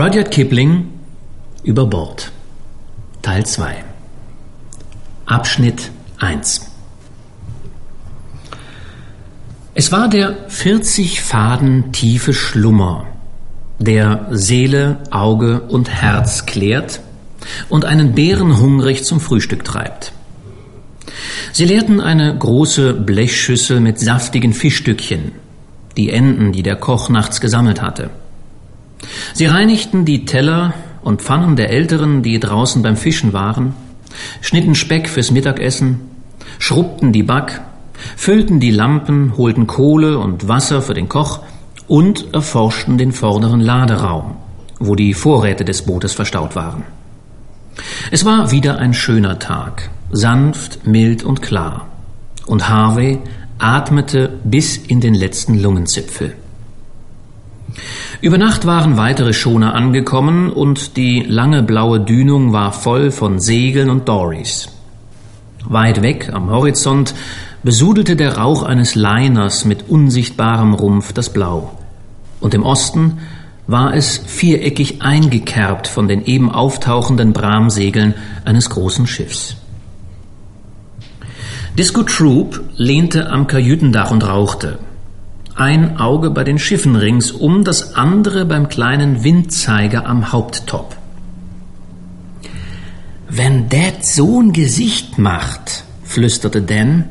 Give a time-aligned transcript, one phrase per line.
[0.00, 0.90] Rudyard Kipling
[1.64, 2.30] über Bord
[3.20, 3.82] Teil 2
[5.26, 6.70] Abschnitt 1
[9.74, 13.08] Es war der 40 Faden tiefe Schlummer,
[13.80, 17.00] der Seele, Auge und Herz klärt
[17.68, 20.12] und einen Bären hungrig zum Frühstück treibt.
[21.52, 25.32] Sie leerten eine große Blechschüssel mit saftigen Fischstückchen,
[25.96, 28.10] die Enden, die der Koch nachts gesammelt hatte.
[29.32, 33.74] Sie reinigten die Teller und Pfannen der Älteren, die draußen beim Fischen waren,
[34.40, 36.00] schnitten Speck fürs Mittagessen,
[36.58, 37.60] schrubbten die Back,
[38.16, 41.40] füllten die Lampen, holten Kohle und Wasser für den Koch
[41.86, 44.36] und erforschten den vorderen Laderaum,
[44.78, 46.84] wo die Vorräte des Bootes verstaut waren.
[48.10, 51.86] Es war wieder ein schöner Tag, sanft, mild und klar,
[52.46, 53.18] und Harvey
[53.58, 56.34] atmete bis in den letzten Lungenzipfel.
[58.20, 63.90] Über Nacht waren weitere Schoner angekommen und die lange blaue Dünung war voll von Segeln
[63.90, 64.68] und Dories.
[65.64, 67.14] Weit weg am Horizont
[67.62, 71.72] besudelte der Rauch eines Liners mit unsichtbarem Rumpf das Blau.
[72.40, 73.18] Und im Osten
[73.66, 79.56] war es viereckig eingekerbt von den eben auftauchenden Bramsegeln eines großen Schiffs.
[81.76, 84.78] Disco Troop lehnte am Kajütendach und rauchte
[85.58, 90.96] ein Auge bei den Schiffen ringsum, das andere beim kleinen Windzeiger am Haupttop.
[93.28, 97.04] Wenn Dad so ein Gesicht macht, flüsterte Dan,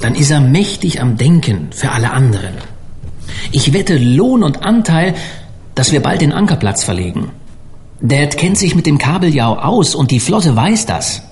[0.00, 2.54] dann ist er mächtig am Denken für alle anderen.
[3.52, 5.14] Ich wette Lohn und Anteil,
[5.74, 7.30] dass wir bald den Ankerplatz verlegen.
[8.00, 11.22] Dad kennt sich mit dem Kabeljau aus und die Flotte weiß das.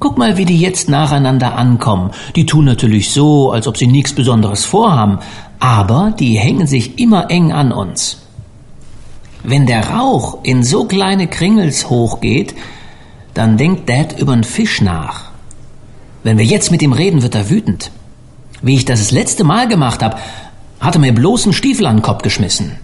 [0.00, 2.12] Guck mal, wie die jetzt nacheinander ankommen.
[2.36, 5.18] Die tun natürlich so, als ob sie nichts Besonderes vorhaben,
[5.58, 8.18] aber die hängen sich immer eng an uns.
[9.42, 12.54] Wenn der Rauch in so kleine Kringels hochgeht,
[13.34, 15.30] dann denkt Dad übern Fisch nach.
[16.22, 17.90] Wenn wir jetzt mit ihm reden, wird er wütend.
[18.62, 20.18] Wie ich das das letzte Mal gemacht habe,
[20.80, 22.76] hat er mir bloßen Stiefel an den Kopf geschmissen.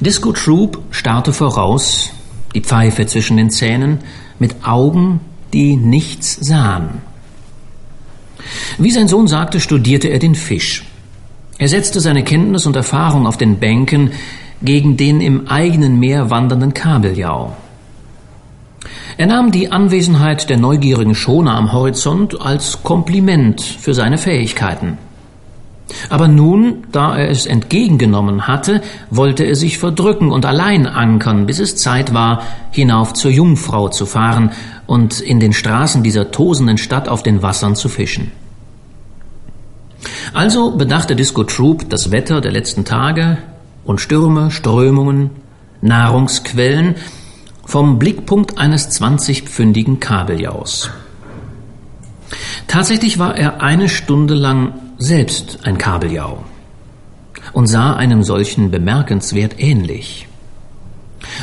[0.00, 2.10] Disco Troop starrte voraus,
[2.54, 3.98] die Pfeife zwischen den Zähnen,
[4.40, 5.20] mit Augen,
[5.52, 7.02] die nichts sahen.
[8.78, 10.84] Wie sein Sohn sagte, studierte er den Fisch.
[11.58, 14.12] Er setzte seine Kenntnis und Erfahrung auf den Bänken
[14.62, 17.54] gegen den im eigenen Meer wandernden Kabeljau.
[19.18, 24.96] Er nahm die Anwesenheit der neugierigen Schoner am Horizont als Kompliment für seine Fähigkeiten.
[26.08, 31.58] Aber nun, da er es entgegengenommen hatte, wollte er sich verdrücken und allein ankern, bis
[31.58, 34.50] es Zeit war, hinauf zur Jungfrau zu fahren
[34.86, 38.32] und in den Straßen dieser tosenden Stadt auf den Wassern zu fischen.
[40.32, 43.38] Also bedachte Disco Troop das Wetter der letzten Tage
[43.84, 45.30] und Stürme, Strömungen,
[45.82, 46.94] Nahrungsquellen
[47.64, 50.90] vom Blickpunkt eines zwanzigpfündigen Kabeljaus.
[52.66, 56.44] Tatsächlich war er eine Stunde lang selbst ein Kabeljau
[57.54, 60.28] und sah einem solchen bemerkenswert ähnlich.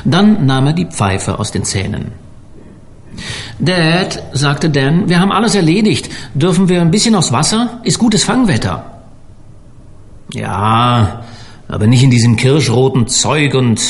[0.05, 2.11] Dann nahm er die Pfeife aus den Zähnen.
[3.57, 6.09] Dad, sagte Dan, wir haben alles erledigt.
[6.35, 7.81] Dürfen wir ein bisschen aufs Wasser?
[7.83, 9.01] Ist gutes Fangwetter.
[10.33, 11.23] Ja,
[11.67, 13.81] aber nicht in diesem kirschroten Zeug und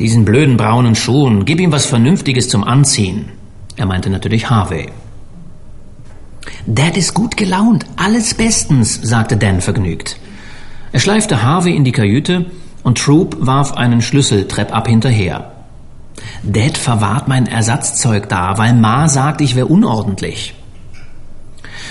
[0.00, 1.44] diesen blöden braunen Schuhen.
[1.44, 3.26] Gib ihm was Vernünftiges zum Anziehen.
[3.76, 4.88] Er meinte natürlich Harvey.
[6.66, 10.16] Dad ist gut gelaunt, alles bestens, sagte Dan vergnügt.
[10.92, 12.46] Er schleifte Harvey in die Kajüte
[12.82, 15.52] und Troop warf einen Schlüssel treppab hinterher.
[16.42, 20.54] Dad verwahrt mein Ersatzzeug da, weil Ma sagt, ich wäre unordentlich.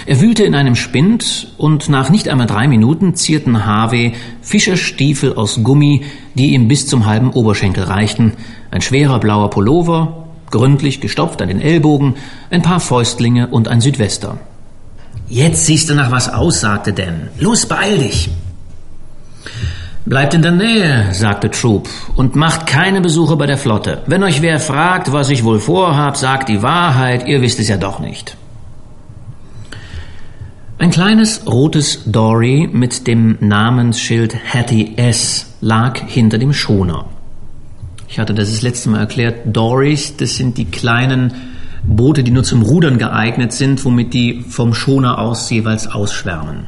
[0.07, 5.61] Er wühlte in einem Spind und nach nicht einmal drei Minuten zierten Harvey Fischerstiefel aus
[5.63, 6.03] Gummi,
[6.33, 8.33] die ihm bis zum halben Oberschenkel reichten,
[8.71, 12.15] ein schwerer blauer Pullover, gründlich gestopft an den Ellbogen,
[12.49, 14.39] ein paar Fäustlinge und ein Südwester.
[15.33, 17.29] Jetzt siehst du nach was aus, sagte Dan.
[17.39, 18.29] Los, beeil dich.
[20.05, 24.03] Bleibt in der Nähe, sagte Troop, und macht keine Besuche bei der Flotte.
[24.05, 27.77] Wenn euch wer fragt, was ich wohl vorhab, sagt die Wahrheit, ihr wisst es ja
[27.77, 28.37] doch nicht.
[30.77, 37.05] Ein kleines rotes Dory mit dem Namensschild Hattie S lag hinter dem Schoner.
[38.07, 39.37] Ich hatte das das letzte Mal erklärt.
[39.45, 41.52] Dories, das sind die kleinen
[41.83, 46.65] Boote, die nur zum Rudern geeignet sind, womit die vom Schoner aus jeweils ausschwärmen.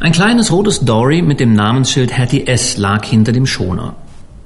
[0.00, 3.94] Ein kleines rotes Dory mit dem Namensschild Hattie S lag hinter dem Schoner.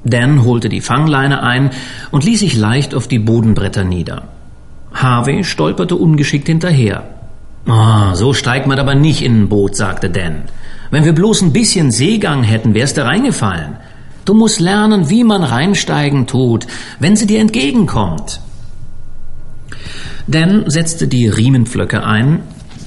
[0.04, 1.70] Dan holte die Fangleine ein
[2.10, 4.28] und ließ sich leicht auf die Bodenbretter nieder.
[4.92, 7.04] Harvey stolperte ungeschickt hinterher.
[7.66, 10.42] Oh, so steigt man aber nicht in ein Boot, sagte Dan.
[10.90, 13.76] Wenn wir bloß ein bisschen Seegang hätten, wär's da reingefallen.
[14.24, 16.66] Du musst lernen, wie man reinsteigen tut,
[16.98, 18.40] wenn sie dir entgegenkommt.
[20.30, 22.42] Dan setzte die Riemenpflöcke ein,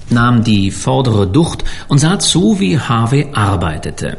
[0.09, 4.17] nahm die vordere Ducht und sah zu, wie Harvey arbeitete.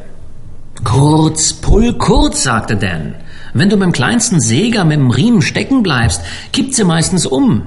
[0.85, 3.15] Kurz, pull kurz, sagte Dan.
[3.55, 6.21] Wenn du beim kleinsten Säger mit dem Riemen stecken bleibst,
[6.53, 7.63] kippt sie meistens um.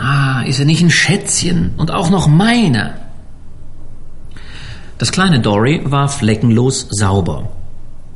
[0.00, 2.94] Ah, ist er nicht ein Schätzchen und auch noch meine?
[4.98, 7.48] Das kleine Dory war fleckenlos sauber.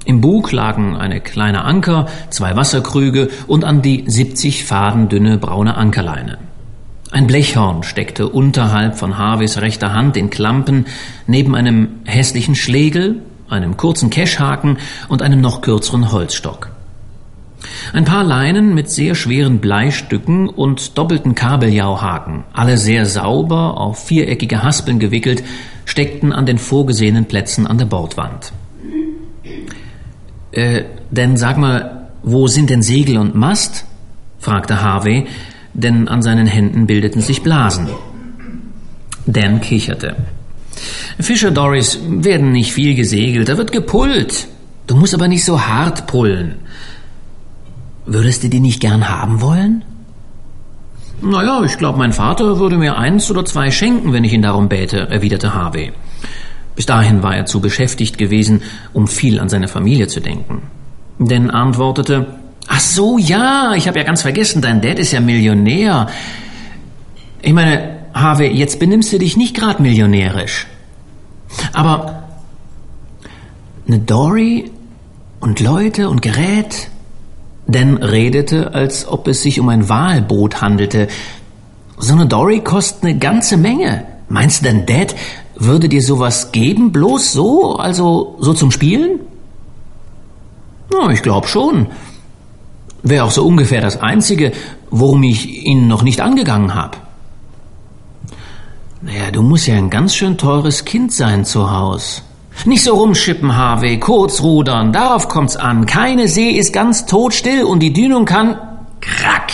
[0.06, 5.76] Im Bug lagen eine kleine Anker, zwei Wasserkrüge und an die 70 Faden dünne braune
[5.76, 6.38] Ankerleine.
[7.10, 10.86] Ein Blechhorn steckte unterhalb von Harveys rechter Hand in Klampen
[11.26, 16.70] neben einem hässlichen Schlegel, einem kurzen Keschhaken und einem noch kürzeren Holzstock.
[17.92, 24.62] Ein paar Leinen mit sehr schweren Bleistücken und doppelten Kabeljauhaken, alle sehr sauber auf viereckige
[24.62, 25.42] Haspeln gewickelt,
[25.84, 28.52] steckten an den vorgesehenen Plätzen an der Bordwand.
[30.56, 33.84] Äh, denn sag mal, wo sind denn Segel und Mast?
[34.38, 35.26] fragte Harvey,
[35.74, 37.88] denn an seinen Händen bildeten sich Blasen.
[39.26, 40.16] Dan kicherte.
[41.20, 44.48] Fischer Doris werden nicht viel gesegelt, da wird gepullt.
[44.86, 46.54] Du musst aber nicht so hart pullen.
[48.06, 49.84] Würdest du die nicht gern haben wollen?
[51.20, 54.68] Naja, ich glaube, mein Vater würde mir eins oder zwei schenken, wenn ich ihn darum
[54.68, 55.92] bäte, erwiderte Harvey.
[56.76, 58.62] Bis dahin war er zu beschäftigt gewesen,
[58.92, 60.62] um viel an seine Familie zu denken.
[61.18, 62.26] Denn antwortete,
[62.68, 66.08] Ach so, ja, ich habe ja ganz vergessen, dein Dad ist ja Millionär.
[67.42, 70.66] Ich meine, Harvey, jetzt benimmst du dich nicht gerade millionärisch.
[71.72, 72.24] Aber
[73.86, 74.70] eine Dory
[75.38, 76.88] und Leute und Gerät,
[77.66, 81.08] denn redete, als ob es sich um ein Walboot handelte.
[81.98, 84.04] So eine Dory kostet eine ganze Menge.
[84.28, 85.14] Meinst du denn, Dad
[85.56, 89.20] würde dir sowas geben, bloß so, also so zum Spielen?
[90.92, 91.88] Na, ich glaube schon.
[93.02, 94.52] Wäre auch so ungefähr das Einzige,
[94.90, 96.98] worum ich ihn noch nicht angegangen habe.
[99.02, 102.22] Naja, du musst ja ein ganz schön teures Kind sein zu Haus.
[102.64, 105.86] Nicht so rumschippen, Harvey, kurz rudern, darauf kommt's an.
[105.86, 108.58] Keine See ist ganz totstill und die Dünung kann
[109.00, 109.52] krack.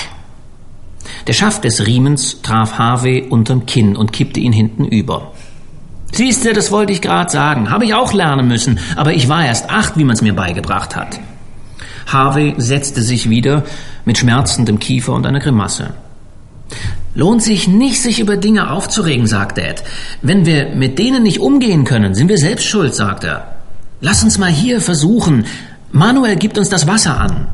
[1.27, 5.32] Der Schaft des Riemens traf Harvey unterm Kinn und kippte ihn hinten über.
[6.13, 7.71] Siehste, das wollte ich gerade sagen.
[7.71, 11.19] Habe ich auch lernen müssen, aber ich war erst acht, wie man's mir beigebracht hat.
[12.07, 13.65] Harvey setzte sich wieder
[14.05, 15.95] mit schmerzendem Kiefer und einer Grimasse.
[17.15, 19.83] Lohnt sich nicht, sich über Dinge aufzuregen, sagt Ed.
[20.23, 23.57] Wenn wir mit denen nicht umgehen können, sind wir selbst schuld, sagt er.
[24.01, 25.47] Lass uns mal hier versuchen.
[25.93, 27.49] Manuel gibt uns das Wasser an.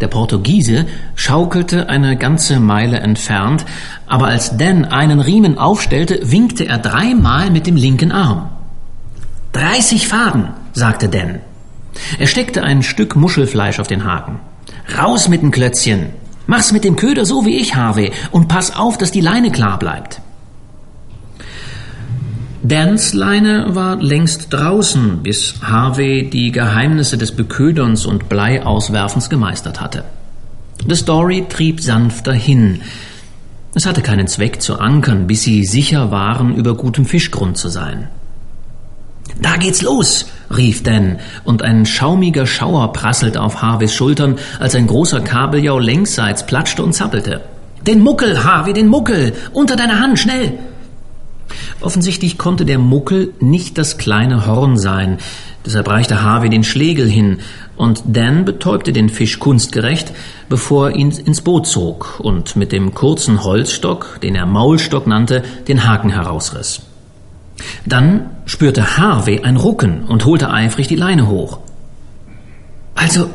[0.00, 3.66] Der Portugiese schaukelte eine ganze Meile entfernt,
[4.06, 8.48] aber als Dan einen Riemen aufstellte, winkte er dreimal mit dem linken Arm.
[9.52, 11.40] Dreißig Faden, sagte Dan.
[12.18, 14.40] Er steckte ein Stück Muschelfleisch auf den Haken.
[14.96, 16.06] Raus mit dem Klötzchen.
[16.46, 19.78] Mach's mit dem Köder so wie ich, Harvey, und pass auf, dass die Leine klar
[19.78, 20.22] bleibt.
[22.62, 30.04] Dans Leine war längst draußen, bis Harvey die Geheimnisse des Beköderns und Bleiauswerfens gemeistert hatte.
[30.86, 32.82] The Story trieb sanft dahin.
[33.74, 38.08] Es hatte keinen Zweck zu ankern, bis sie sicher waren, über gutem Fischgrund zu sein.
[39.40, 44.86] Da geht's los, rief Dan, und ein schaumiger Schauer prasselte auf Harveys Schultern, als ein
[44.86, 47.40] großer Kabeljau längsseits platschte und zappelte.
[47.86, 49.32] Den Muckel, Harvey, den Muckel!
[49.54, 50.58] Unter deiner Hand, schnell!
[51.80, 55.18] Offensichtlich konnte der Muckel nicht das kleine Horn sein,
[55.64, 57.38] deshalb reichte Harvey den Schlegel hin,
[57.76, 60.12] und Dan betäubte den Fisch kunstgerecht,
[60.50, 65.42] bevor er ihn ins Boot zog und mit dem kurzen Holzstock, den er Maulstock nannte,
[65.66, 66.82] den Haken herausriss.
[67.86, 71.60] Dann spürte Harvey ein Rucken und holte eifrig die Leine hoch.
[72.94, 73.30] Also,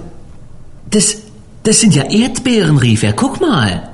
[0.92, 1.24] das,
[1.64, 3.14] das sind ja Erdbeeren, rief er.
[3.14, 3.90] Guck mal.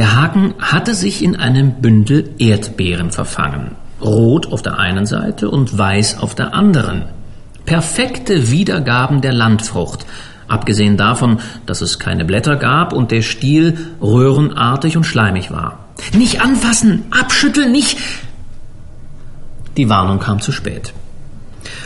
[0.00, 3.72] Der Haken hatte sich in einem Bündel Erdbeeren verfangen.
[4.00, 7.04] Rot auf der einen Seite und weiß auf der anderen.
[7.66, 10.06] Perfekte Wiedergaben der Landfrucht,
[10.48, 15.80] abgesehen davon, dass es keine Blätter gab und der Stiel röhrenartig und schleimig war.
[16.14, 17.98] Nicht anfassen, abschütteln, nicht.
[19.76, 20.94] Die Warnung kam zu spät.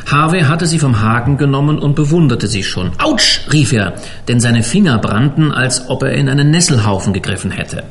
[0.06, 2.92] Harvey hatte sie vom Haken genommen und bewunderte sie schon.
[2.98, 3.40] Autsch!
[3.52, 3.94] rief er,
[4.28, 7.82] denn seine Finger brannten, als ob er in einen Nesselhaufen gegriffen hätte.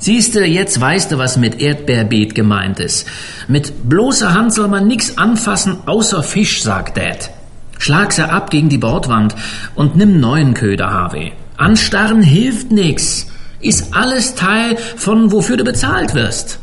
[0.00, 3.08] Siehste, jetzt weißt du, was mit Erdbeerbeet gemeint ist.
[3.48, 7.30] Mit bloßer Hand soll man nix anfassen, außer Fisch, sagt Dad.
[7.78, 9.34] Schlag sie ab gegen die Bordwand
[9.74, 11.32] und nimm neuen Köder, Harvey.
[11.56, 13.26] Anstarren hilft nix.
[13.60, 16.60] Ist alles Teil von wofür du bezahlt wirst.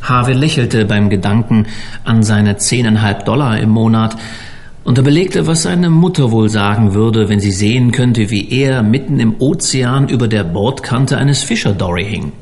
[0.00, 1.66] Harvey lächelte beim Gedanken
[2.04, 4.16] an seine zehneinhalb Dollar im Monat
[4.86, 8.84] und er belegte, was seine Mutter wohl sagen würde, wenn sie sehen könnte, wie er
[8.84, 12.32] mitten im Ozean über der Bordkante eines Fischerdory hing.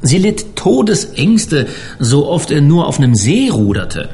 [0.00, 1.68] Sie litt Todesängste,
[1.98, 4.08] so oft er nur auf einem See ruderte.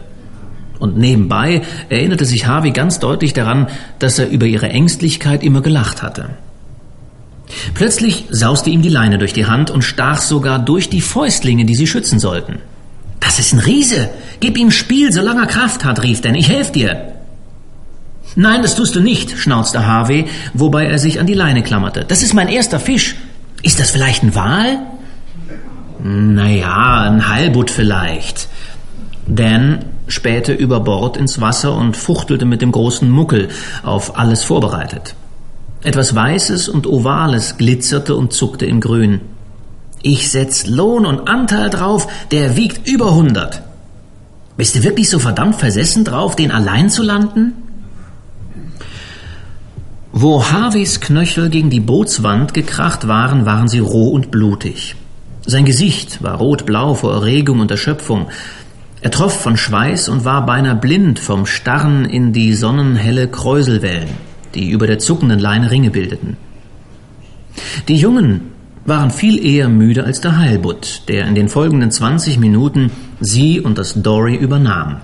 [0.81, 3.69] Und nebenbei erinnerte sich Harvey ganz deutlich daran,
[4.01, 6.31] dass er über ihre Ängstlichkeit immer gelacht hatte.
[7.75, 11.77] Plötzlich sauste ihm die Leine durch die Hand und stach sogar durch die Fäustlinge, die
[11.77, 12.59] sie schützen sollten.
[13.21, 14.11] Das ist ein Riese.
[14.41, 16.35] Gib ihm Spiel, solange er Kraft hat, rief denn.
[16.35, 17.15] Ich helf dir.
[18.41, 22.05] Nein, das tust du nicht, schnauzte Harvey, wobei er sich an die Leine klammerte.
[22.07, 23.17] Das ist mein erster Fisch.
[23.65, 24.79] Ist das vielleicht ein Wal?
[26.05, 28.47] Naja, ein Heilbutt vielleicht.
[29.27, 33.49] Dan spähte über Bord ins Wasser und fuchtelte mit dem großen Muckel,
[33.83, 35.17] auf alles vorbereitet.
[35.83, 39.21] Etwas Weißes und Ovales glitzerte und zuckte im Grün.
[40.03, 43.63] Ich setz Lohn und Anteil drauf, der wiegt über hundert.
[44.57, 47.65] Bist du wirklich so verdammt versessen drauf, den allein zu landen?
[50.21, 54.97] Wo Harveys Knöchel gegen die Bootswand gekracht waren, waren sie roh und blutig.
[55.47, 58.27] Sein Gesicht war rotblau vor Erregung und Erschöpfung.
[59.01, 64.09] Er troff von Schweiß und war beinahe blind vom Starren in die sonnenhelle Kräuselwellen,
[64.57, 66.37] die über der zuckenden Leine Ringe bildeten.
[67.87, 68.41] Die Jungen
[68.87, 73.79] waren viel eher müde als der Heilbutt, der in den folgenden 20 Minuten sie und
[73.79, 74.97] das Dory übernahm.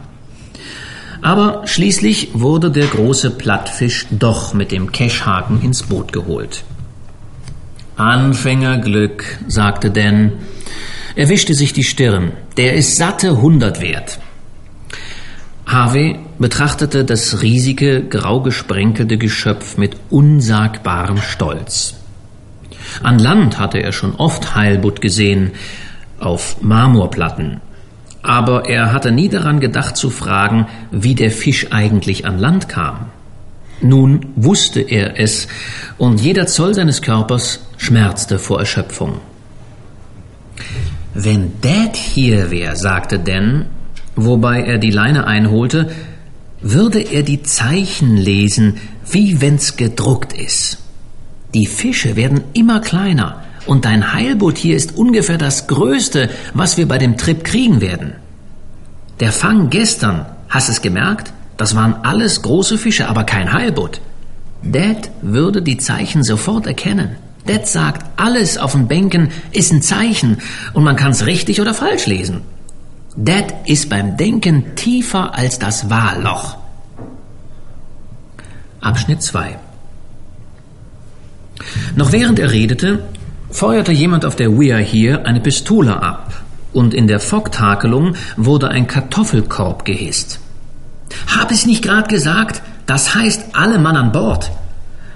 [1.25, 6.65] Aber schließlich wurde der große Plattfisch doch mit dem Keschhaken ins Boot geholt.
[7.97, 10.33] Anfängerglück, sagte Dan.
[11.17, 12.33] Er wischte sich die Stirn.
[12.59, 14.19] Der ist satte hundert wert.
[15.65, 21.95] Harvey betrachtete das riesige, grau gesprenkelte Geschöpf mit unsagbarem Stolz.
[23.03, 25.53] An Land hatte er schon oft Heilbutt gesehen,
[26.19, 27.63] auf Marmorplatten,
[28.25, 33.07] aber er hatte nie daran gedacht zu fragen, wie der Fisch eigentlich an Land kam.
[33.83, 35.47] Nun wusste er es,
[35.99, 39.21] und jeder Zoll seines Körpers schmerzte vor Erschöpfung.
[41.13, 43.67] Wenn Dad hier wäre, sagte Dan,
[44.17, 45.91] wobei er die Leine einholte,
[46.63, 48.79] würde er die Zeichen lesen,
[49.11, 50.79] wie wenn's gedruckt ist.
[51.53, 56.87] Die Fische werden immer kleiner, und dein Heilboot hier ist ungefähr das Größte, was wir
[56.87, 58.15] bei dem Trip kriegen werden.
[59.21, 61.33] Der Fang gestern, hast es gemerkt?
[61.57, 64.01] Das waren alles große Fische, aber kein Heilboot.
[64.63, 67.17] Dad würde die Zeichen sofort erkennen.
[67.47, 70.39] Dad sagt, alles auf den Bänken ist ein Zeichen
[70.73, 72.41] und man kann es richtig oder falsch lesen.
[73.17, 76.57] Dad ist beim Denken tiefer als das Wahlloch.
[78.81, 79.59] Abschnitt 2
[81.95, 83.05] Noch während er redete,
[83.55, 86.43] feuerte jemand auf der Weir hier eine Pistole ab
[86.73, 90.41] und in der Focktakelung wurde ein Kartoffelkorb gehisst.
[91.29, 92.63] Hab ich nicht grad gesagt?
[92.87, 94.51] Das heißt alle Mann an Bord.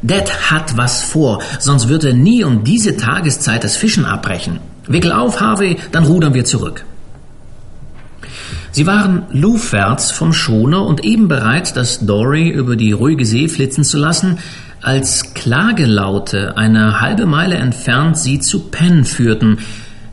[0.03, 4.61] Dad hat was vor, sonst wird er nie um diese Tageszeit das Fischen abbrechen.
[4.87, 6.85] Wickel auf, Harvey, dann rudern wir zurück.
[8.71, 13.83] Sie waren luftwärts vom Schoner und eben bereit, das Dory über die ruhige See flitzen
[13.83, 14.39] zu lassen,
[14.83, 19.59] als Klagelaute eine halbe Meile entfernt sie zu Penn führten,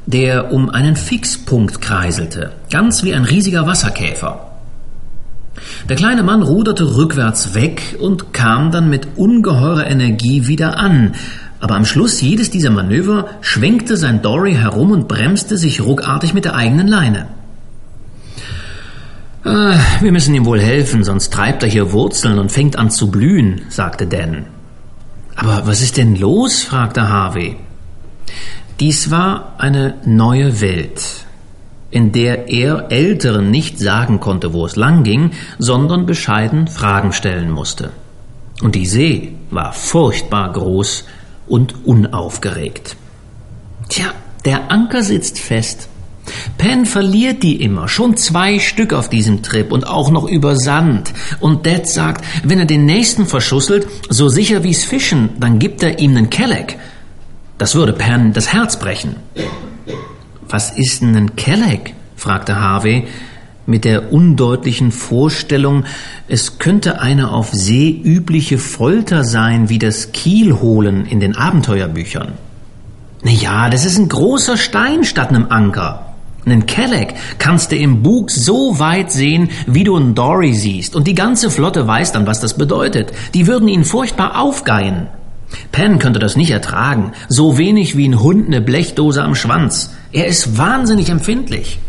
[0.05, 4.51] der um einen Fixpunkt kreiselte, ganz wie ein riesiger Wasserkäfer.
[5.87, 11.13] Der kleine Mann ruderte rückwärts weg und kam dann mit ungeheurer Energie wieder an,
[11.59, 16.45] aber am Schluss jedes dieser Manöver schwenkte sein Dory herum und bremste sich ruckartig mit
[16.45, 17.27] der eigenen Leine.
[19.43, 23.11] Ah, wir müssen ihm wohl helfen, sonst treibt er hier Wurzeln und fängt an zu
[23.11, 24.47] blühen, sagte Dan.
[25.35, 26.63] Aber was ist denn los?
[26.63, 27.57] fragte Harvey.
[28.79, 31.25] Dies war eine neue Welt,
[31.91, 37.51] in der er Älteren nicht sagen konnte, wo es lang ging, sondern bescheiden Fragen stellen
[37.51, 37.91] musste.
[38.61, 41.05] Und die See war furchtbar groß
[41.47, 42.95] und unaufgeregt.
[43.89, 44.07] Tja,
[44.45, 45.89] der Anker sitzt fest.
[46.57, 51.13] Penn verliert die immer, schon zwei Stück auf diesem Trip und auch noch über Sand.
[51.39, 55.99] Und Dad sagt, wenn er den nächsten verschusselt, so sicher wie's Fischen, dann gibt er
[55.99, 56.77] ihm nen Kelleck.
[57.57, 59.15] Das würde Penn das Herz brechen.
[60.47, 61.93] Was ist denn ein Kelleck?
[62.15, 63.07] fragte Harvey
[63.65, 65.85] mit der undeutlichen Vorstellung,
[66.27, 72.33] es könnte eine auf See übliche Folter sein wie das Kielholen in den Abenteuerbüchern.
[73.23, 76.04] Na ja, das ist ein großer Stein statt einem Anker.
[76.45, 81.07] Einen Kelleck kannst du im Bug so weit sehen, wie du einen Dory siehst, und
[81.07, 83.11] die ganze Flotte weiß dann, was das bedeutet.
[83.33, 85.07] Die würden ihn furchtbar aufgeilen.
[85.71, 89.93] Penn könnte das nicht ertragen, so wenig wie ein Hund eine Blechdose am Schwanz.
[90.11, 91.79] Er ist wahnsinnig empfindlich.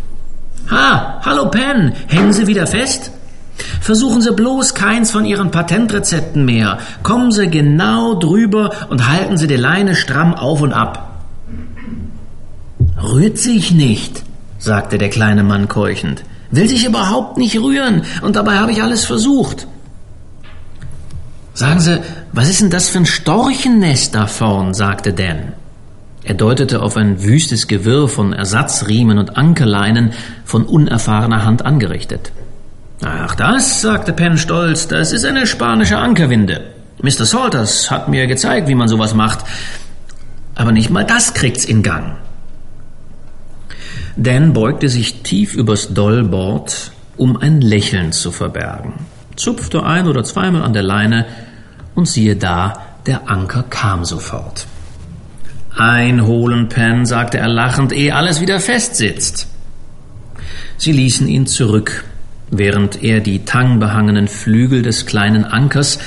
[0.70, 3.12] Ha, hallo Penn, hängen Sie wieder fest?
[3.80, 6.78] Versuchen Sie bloß keins von Ihren Patentrezepten mehr.
[7.02, 11.22] Kommen Sie genau drüber und halten Sie die Leine stramm auf und ab.
[13.02, 14.24] Rührt sich nicht,
[14.58, 16.22] sagte der kleine Mann keuchend.
[16.50, 19.66] Will sich überhaupt nicht rühren, und dabei habe ich alles versucht.
[21.54, 22.00] Sagen Sie,
[22.32, 24.74] was ist denn das für ein Storchennest da vorn?
[24.74, 25.54] sagte Dan.
[26.22, 30.12] Er deutete auf ein wüstes Gewirr von Ersatzriemen und Ankerleinen
[30.44, 32.32] von unerfahrener Hand angerichtet.
[33.04, 36.72] Ach, das, sagte Penn stolz, das ist eine spanische Ankerwinde.
[37.00, 37.26] Mr.
[37.26, 39.40] Salters hat mir gezeigt, wie man sowas macht.
[40.54, 42.16] Aber nicht mal das kriegt's in Gang.
[44.16, 48.94] Dan beugte sich tief übers Dollbord, um ein Lächeln zu verbergen,
[49.36, 51.26] zupfte ein oder zweimal an der Leine
[51.94, 54.66] und siehe da, der Anker kam sofort.
[55.76, 59.48] Einholen, Penn, sagte er lachend, ehe alles wieder festsitzt.
[60.78, 62.04] Sie ließen ihn zurück,
[62.50, 65.98] während er die tangbehangenen Flügel des kleinen Ankers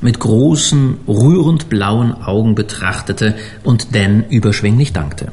[0.00, 5.32] mit großen, rührend blauen Augen betrachtete und Dan überschwänglich dankte.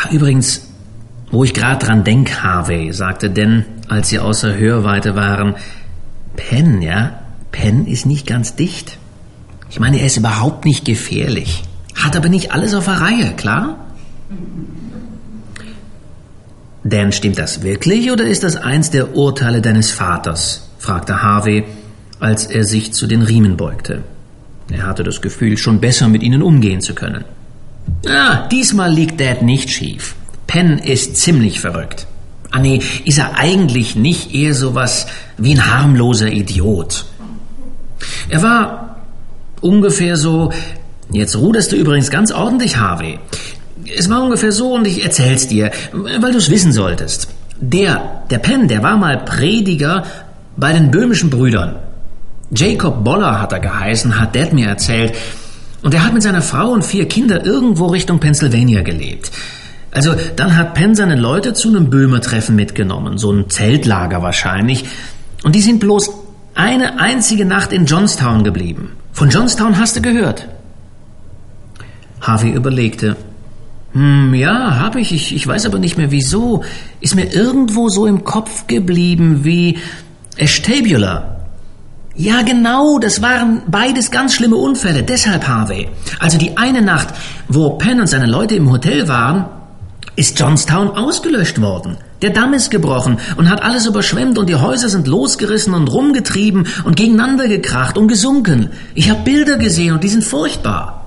[0.00, 0.68] Ach, übrigens,
[1.32, 5.56] wo ich grad dran denk, Harvey, sagte Dan, als sie außer Hörweite waren,
[6.36, 7.18] Penn, ja,
[7.50, 8.96] Penn ist nicht ganz dicht.
[9.70, 11.64] Ich meine, er ist überhaupt nicht gefährlich,
[11.96, 13.76] hat aber nicht alles auf der Reihe, klar?
[16.84, 20.70] Dan, stimmt das wirklich oder ist das eins der Urteile deines Vaters?
[20.78, 21.64] fragte Harvey,
[22.20, 24.04] als er sich zu den Riemen beugte.
[24.70, 27.24] Er hatte das Gefühl, schon besser mit ihnen umgehen zu können.
[28.06, 30.14] Ah, diesmal liegt Dad nicht schief.
[30.46, 32.06] Penn ist ziemlich verrückt.
[32.50, 37.04] Ah nee, ist er eigentlich nicht eher sowas wie ein harmloser Idiot.
[38.28, 38.96] Er war
[39.60, 40.52] ungefähr so,
[41.12, 43.18] jetzt ruderst du übrigens ganz ordentlich, Harvey.
[43.96, 47.28] Es war ungefähr so und ich erzähl's dir, weil du es wissen solltest.
[47.60, 50.04] Der, der Penn, der war mal Prediger
[50.56, 51.76] bei den böhmischen Brüdern.
[52.50, 55.14] Jacob Boller hat er geheißen, hat Dad mir erzählt.
[55.82, 59.30] Und er hat mit seiner Frau und vier Kindern irgendwo Richtung Pennsylvania gelebt.
[59.90, 64.84] Also dann hat Penn seine Leute zu einem Böhmertreffen mitgenommen, so ein Zeltlager wahrscheinlich.
[65.44, 66.10] Und die sind bloß
[66.54, 68.92] eine einzige Nacht in Johnstown geblieben.
[69.12, 70.48] Von Johnstown hast du gehört?
[72.20, 73.16] Harvey überlegte.
[73.92, 75.12] Hm, ja, hab ich.
[75.12, 75.34] ich.
[75.34, 76.64] Ich weiß aber nicht mehr wieso.
[77.00, 79.78] Ist mir irgendwo so im Kopf geblieben wie
[80.36, 81.37] Estabula.
[82.18, 85.04] Ja, genau, das waren beides ganz schlimme Unfälle.
[85.04, 85.88] Deshalb, Harvey.
[86.18, 87.14] Also die eine Nacht,
[87.46, 89.44] wo Penn und seine Leute im Hotel waren,
[90.16, 91.96] ist Johnstown ausgelöscht worden.
[92.20, 96.66] Der Damm ist gebrochen und hat alles überschwemmt und die Häuser sind losgerissen und rumgetrieben
[96.82, 98.70] und gegeneinander gekracht und gesunken.
[98.96, 101.06] Ich habe Bilder gesehen und die sind furchtbar.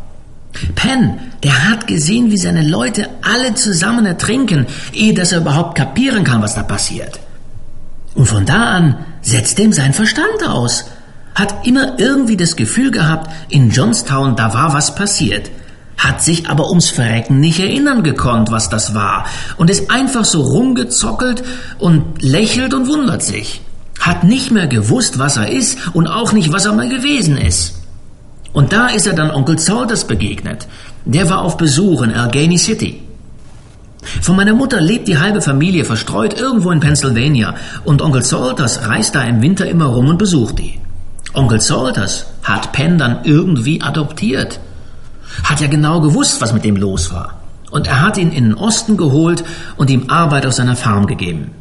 [0.75, 6.23] Penn, der hat gesehen, wie seine Leute alle zusammen ertrinken, ehe dass er überhaupt kapieren
[6.23, 7.19] kann, was da passiert.
[8.15, 10.85] Und von da an setzt ihm sein Verstand aus.
[11.35, 15.49] Hat immer irgendwie das Gefühl gehabt, in Johnstown, da war was passiert
[16.01, 19.25] hat sich aber ums Verrecken nicht erinnern gekonnt, was das war,
[19.57, 21.43] und ist einfach so rumgezockelt
[21.77, 23.61] und lächelt und wundert sich.
[23.99, 27.75] Hat nicht mehr gewusst, was er ist und auch nicht, was er mal gewesen ist.
[28.51, 30.67] Und da ist er dann Onkel Salters begegnet.
[31.05, 33.03] Der war auf Besuch in Allegheny City.
[34.21, 37.53] Von meiner Mutter lebt die halbe Familie verstreut irgendwo in Pennsylvania
[37.85, 40.79] und Onkel Salters reist da im Winter immer rum und besucht die.
[41.33, 44.59] Onkel Salters hat Penn dann irgendwie adoptiert
[45.43, 47.39] hat ja genau gewusst, was mit dem los war.
[47.71, 49.43] Und er hat ihn in den Osten geholt
[49.77, 51.51] und ihm Arbeit auf seiner Farm gegeben.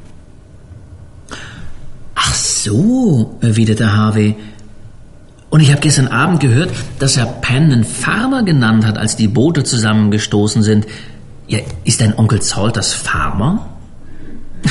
[2.14, 4.36] Ach so, erwiderte Harvey.
[5.50, 9.28] Und ich habe gestern Abend gehört, dass er Penn einen Farmer genannt hat, als die
[9.28, 10.86] Boote zusammengestoßen sind.
[11.46, 13.69] Ja, ist dein Onkel Salters Farmer?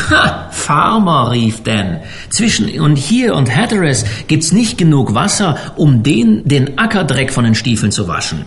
[0.10, 2.02] Ha, Farmer, rief Dan.
[2.30, 7.56] Zwischen und hier und Hatteras gibt's nicht genug Wasser, um den, den Ackerdreck von den
[7.56, 8.45] Stiefeln zu waschen.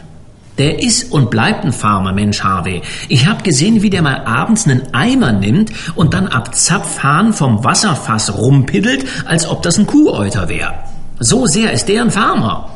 [0.58, 2.82] Der ist und bleibt ein Farmer, Mensch Harvey.
[3.08, 7.64] Ich hab gesehen, wie der mal abends einen Eimer nimmt und dann ab Zapfhahn vom
[7.64, 10.74] Wasserfass rumpiddelt, als ob das ein Kuhäuter wäre.
[11.18, 12.68] So sehr ist der ein Farmer.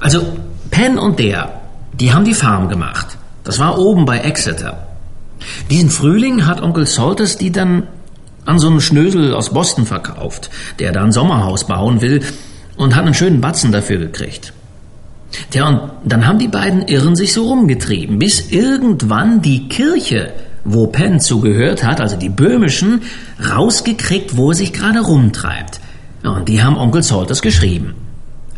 [0.00, 0.26] Also
[0.70, 1.60] Penn und der,
[1.94, 3.16] die haben die Farm gemacht.
[3.44, 4.85] Das war oben bei Exeter.
[5.70, 7.84] Diesen Frühling hat Onkel Salters die dann
[8.44, 12.22] an so einen Schnösel aus Boston verkauft, der da ein Sommerhaus bauen will
[12.76, 14.52] und hat einen schönen Batzen dafür gekriegt.
[15.50, 20.32] Tja, und dann haben die beiden Irren sich so rumgetrieben, bis irgendwann die Kirche,
[20.64, 23.02] wo Penn zugehört hat, also die böhmischen,
[23.50, 25.80] rausgekriegt, wo er sich gerade rumtreibt.
[26.22, 27.94] Und die haben Onkel Salters geschrieben.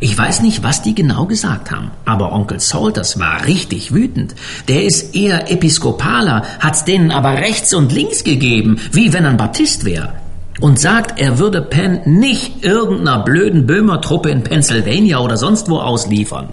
[0.01, 4.35] Ich weiß nicht, was die genau gesagt haben, aber Onkel Salters war richtig wütend.
[4.69, 9.85] Der ist eher Episkopaler, hat's denen aber rechts und links gegeben, wie wenn ein Baptist
[9.85, 10.13] wäre.
[10.61, 16.51] Und sagt, er würde Penn nicht irgendeiner blöden Böhmertruppe in Pennsylvania oder sonst wo ausliefern.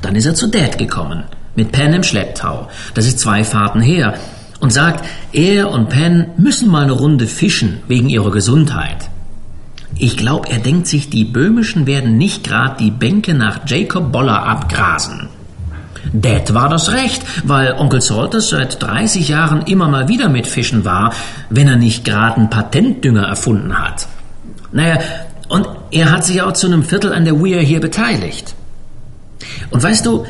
[0.00, 1.24] Dann ist er zu Dad gekommen,
[1.56, 2.68] mit Penn im Schlepptau.
[2.94, 4.14] Das ist zwei Fahrten her.
[4.58, 9.10] Und sagt, er und Penn müssen mal eine Runde fischen wegen ihrer Gesundheit.
[9.98, 14.42] Ich glaube, er denkt sich, die Böhmischen werden nicht grad die Bänke nach Jacob Boller
[14.42, 15.28] abgrasen.
[16.12, 20.84] Dad war das recht, weil Onkel Salters seit 30 Jahren immer mal wieder mit Fischen
[20.84, 21.12] war,
[21.50, 24.06] wenn er nicht grad einen Patentdünger erfunden hat.
[24.72, 24.98] Naja,
[25.48, 28.54] und er hat sich auch zu einem Viertel an der Weir hier beteiligt.
[29.70, 30.26] Und weißt du,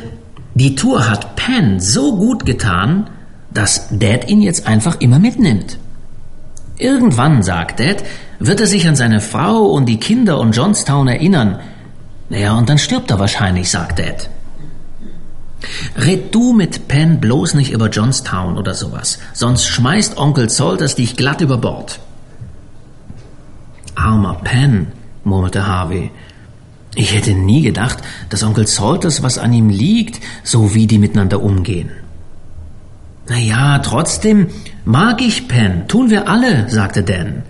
[0.55, 3.09] die Tour hat Penn so gut getan,
[3.52, 5.79] dass Dad ihn jetzt einfach immer mitnimmt.
[6.79, 8.05] Irgendwann, sagt Dad,
[8.38, 11.61] wird er sich an seine Frau und die Kinder und Johnstown erinnern.
[12.29, 14.31] Naja, und dann stirbt er wahrscheinlich, sagt Dad.
[15.96, 21.16] Red du mit Penn bloß nicht über Johnstown oder sowas, sonst schmeißt Onkel Salters dich
[21.16, 22.01] glatt über Bord.
[23.94, 24.88] Armer Penn,
[25.25, 26.11] murmelte Harvey.
[26.94, 31.42] Ich hätte nie gedacht, dass Onkel Salters was an ihm liegt, so wie die miteinander
[31.42, 31.90] umgehen.
[33.29, 34.49] Na ja, trotzdem
[34.85, 37.42] mag ich Penn, tun wir alle, sagte Dan.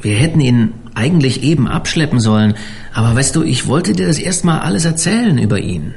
[0.00, 2.54] Wir hätten ihn eigentlich eben abschleppen sollen,
[2.92, 5.94] aber weißt du, ich wollte dir das erstmal alles erzählen über ihn.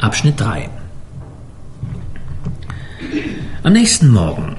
[0.00, 0.68] Abschnitt 3
[3.62, 4.56] Am nächsten Morgen.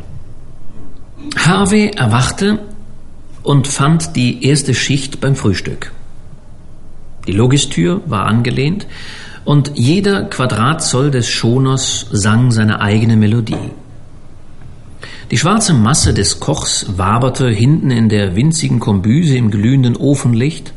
[1.37, 2.59] Harvey erwachte
[3.43, 5.91] und fand die erste Schicht beim Frühstück.
[7.27, 8.87] Die Logistür war angelehnt
[9.45, 13.71] und jeder Quadratzoll des Schoners sang seine eigene Melodie.
[15.31, 20.73] Die schwarze Masse des Kochs waberte hinten in der winzigen Kombüse im glühenden Ofenlicht,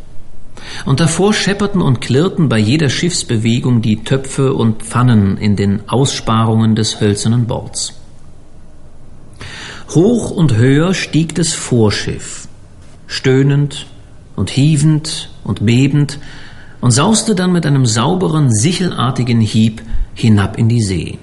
[0.87, 6.75] und davor schepperten und klirrten bei jeder Schiffsbewegung die Töpfe und Pfannen in den Aussparungen
[6.75, 7.95] des hölzernen Bords.
[9.91, 12.49] Hoch und höher stieg das Vorschiff,
[13.07, 13.87] stöhnend
[14.37, 16.19] und hiefend und bebend,
[16.81, 19.83] und sauste dann mit einem sauberen, sichelartigen Hieb
[20.15, 21.19] hinab in die See.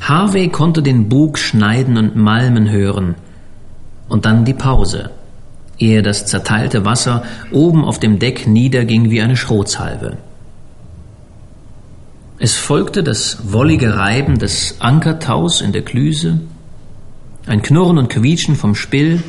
[0.00, 3.14] Harvey konnte den Bug schneiden und malmen hören,
[4.08, 5.10] und dann die Pause,
[5.78, 7.22] ehe das zerteilte Wasser
[7.52, 10.18] oben auf dem Deck niederging wie eine Schrotsalve.
[12.38, 16.40] Es folgte das wollige Reiben des Ankertaus in der Klüse,
[17.46, 19.22] ein Knurren und Quietschen vom Spill,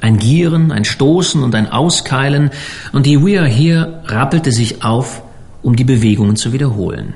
[0.00, 2.50] ein Gieren, ein Stoßen und ein Auskeilen,
[2.92, 5.22] und die We Are Here rappelte sich auf,
[5.62, 7.14] um die Bewegungen zu wiederholen.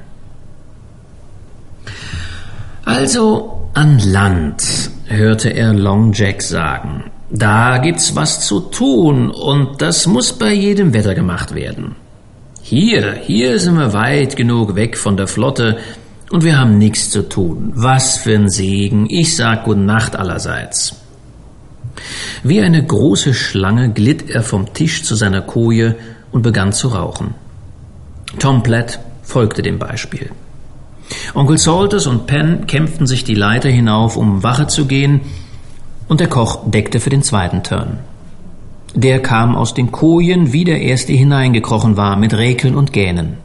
[2.90, 7.04] Also an Land, hörte er Long Jack sagen.
[7.30, 11.94] Da gibt's was zu tun, und das muss bei jedem Wetter gemacht werden.
[12.62, 15.78] Hier, hier sind wir weit genug weg von der Flotte,
[16.32, 17.70] und wir haben nichts zu tun.
[17.76, 19.06] Was für ein Segen.
[19.08, 20.96] Ich sag Gute Nacht allerseits.
[22.42, 25.94] Wie eine große Schlange glitt er vom Tisch zu seiner Koje
[26.32, 27.34] und begann zu rauchen.
[28.40, 30.30] Tom Platt folgte dem Beispiel.
[31.34, 35.20] Onkel Salters und Penn kämpften sich die Leiter hinauf, um Wache zu gehen,
[36.08, 37.98] und der Koch deckte für den zweiten Turn.
[38.94, 43.36] Der kam aus den Kojen, wie der erste hineingekrochen war, mit Räkeln und Gähnen.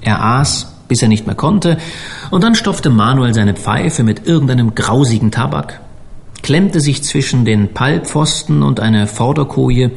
[0.00, 1.78] Er aß, bis er nicht mehr konnte,
[2.30, 5.80] und dann stopfte Manuel seine Pfeife mit irgendeinem grausigen Tabak,
[6.42, 9.90] klemmte sich zwischen den Pallpfosten und eine Vorderkoje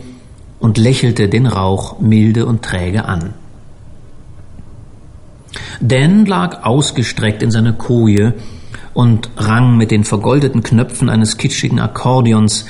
[0.60, 3.34] und lächelte den Rauch milde und träge an.
[5.80, 8.34] Dan lag ausgestreckt in seiner Koje
[8.94, 12.66] und rang mit den vergoldeten Knöpfen eines kitschigen Akkordeons,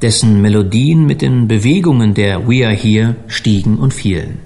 [0.00, 4.38] dessen Melodien mit den Bewegungen der We Are Here stiegen und fielen.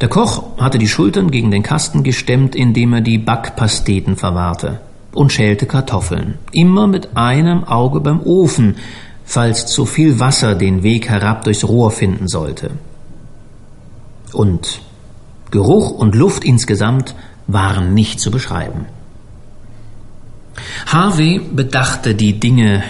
[0.00, 4.80] Der Koch hatte die Schultern gegen den Kasten gestemmt, indem er die Backpasteten verwahrte
[5.14, 8.76] und schälte Kartoffeln, immer mit einem Auge beim Ofen,
[9.24, 12.70] falls zu viel Wasser den Weg herab durchs Rohr finden sollte.
[14.32, 14.80] Und
[15.52, 17.14] Geruch und Luft insgesamt
[17.46, 18.86] waren nicht zu beschreiben.
[20.86, 22.82] Harvey bedachte die Dinge,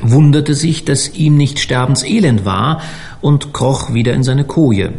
[0.00, 2.80] wunderte sich, dass ihm nicht sterbenselend war
[3.20, 4.92] und kroch wieder in seine Koje,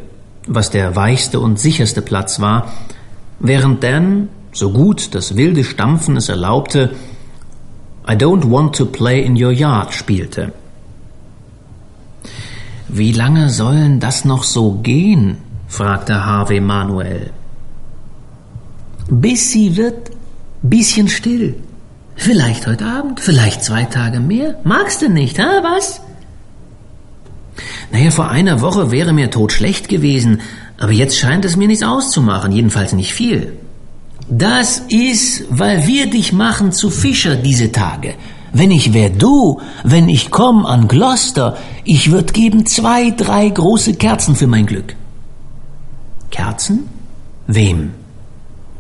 [0.46, 2.74] was der weichste und sicherste Platz war,
[3.40, 6.94] während Dan so gut das wilde Stampfen es erlaubte,
[8.06, 10.52] I don't want to play in your yard spielte.
[12.90, 15.38] Wie lange sollen das noch so gehen?
[15.74, 17.32] Fragte Harvey Manuel.
[19.10, 20.12] Bis sie wird
[20.62, 21.56] bisschen still.
[22.16, 24.60] Vielleicht heute Abend, vielleicht zwei Tage mehr.
[24.64, 26.02] Magst du nicht, ha, was?
[27.92, 30.42] Naja, vor einer Woche wäre mir tot schlecht gewesen,
[30.80, 33.54] aber jetzt scheint es mir nichts auszumachen, jedenfalls nicht viel.
[34.30, 38.14] Das ist, weil wir dich machen zu Fischer diese Tage.
[38.54, 43.96] Wenn ich wär du, wenn ich komm an Gloucester, ich würd geben zwei, drei große
[43.96, 44.96] Kerzen für mein Glück.
[46.34, 46.90] Kerzen?
[47.46, 47.92] Wem?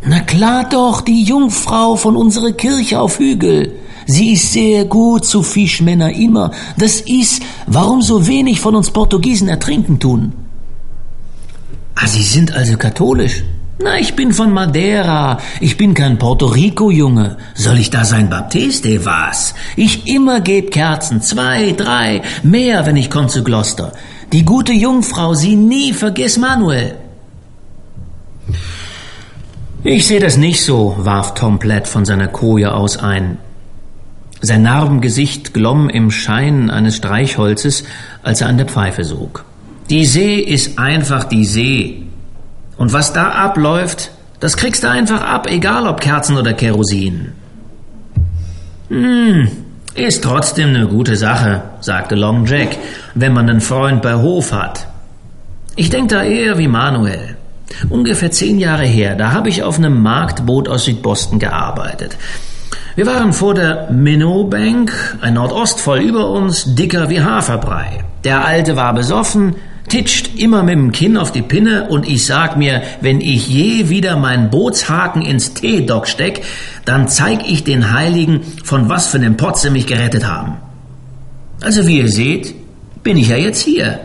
[0.03, 3.73] Na klar doch, die Jungfrau von unserer Kirche auf Hügel.
[4.07, 6.51] Sie ist sehr gut zu Fischmänner immer.
[6.77, 10.33] Das ist, warum so wenig von uns Portugiesen ertrinken tun.
[11.95, 13.43] Ah, Sie sind also katholisch?
[13.77, 15.37] Na, ich bin von Madeira.
[15.61, 17.37] Ich bin kein Puerto Rico-Junge.
[17.53, 19.05] Soll ich da sein Baptiste?
[19.05, 19.53] Was?
[19.75, 21.21] Ich immer geb Kerzen.
[21.21, 23.93] Zwei, drei, mehr, wenn ich komm zu Gloucester.
[24.31, 27.02] Die gute Jungfrau, sie nie vergiss Manuel.
[29.85, 33.37] Ich sehe das nicht so, warf Tom Platt von seiner Koje aus ein.
[34.39, 37.83] Sein Narbengesicht glomm im Schein eines Streichholzes,
[38.23, 39.43] als er an der Pfeife sog.
[39.89, 42.03] Die See ist einfach die See.
[42.77, 47.33] Und was da abläuft, das kriegst du einfach ab, egal ob Kerzen oder Kerosin.
[48.87, 49.49] Hm,
[49.95, 52.77] ist trotzdem eine gute Sache, sagte Long Jack,
[53.15, 54.87] wenn man einen Freund bei Hof hat.
[55.75, 57.32] Ich denk da eher wie Manuel.
[57.89, 62.17] Ungefähr zehn Jahre her, da habe ich auf einem Marktboot aus Südboston gearbeitet.
[62.95, 68.03] Wir waren vor der Minnow Bank, ein Nordost voll über uns, dicker wie Haferbrei.
[68.23, 69.55] Der Alte war besoffen,
[69.89, 73.89] titscht immer mit dem Kinn auf die Pinne und ich sag mir, wenn ich je
[73.89, 76.43] wieder meinen Bootshaken ins Teedock steck,
[76.85, 80.57] dann zeig ich den Heiligen, von was für einem Pott sie mich gerettet haben.
[81.61, 82.53] Also wie ihr seht,
[83.03, 83.99] bin ich ja jetzt hier.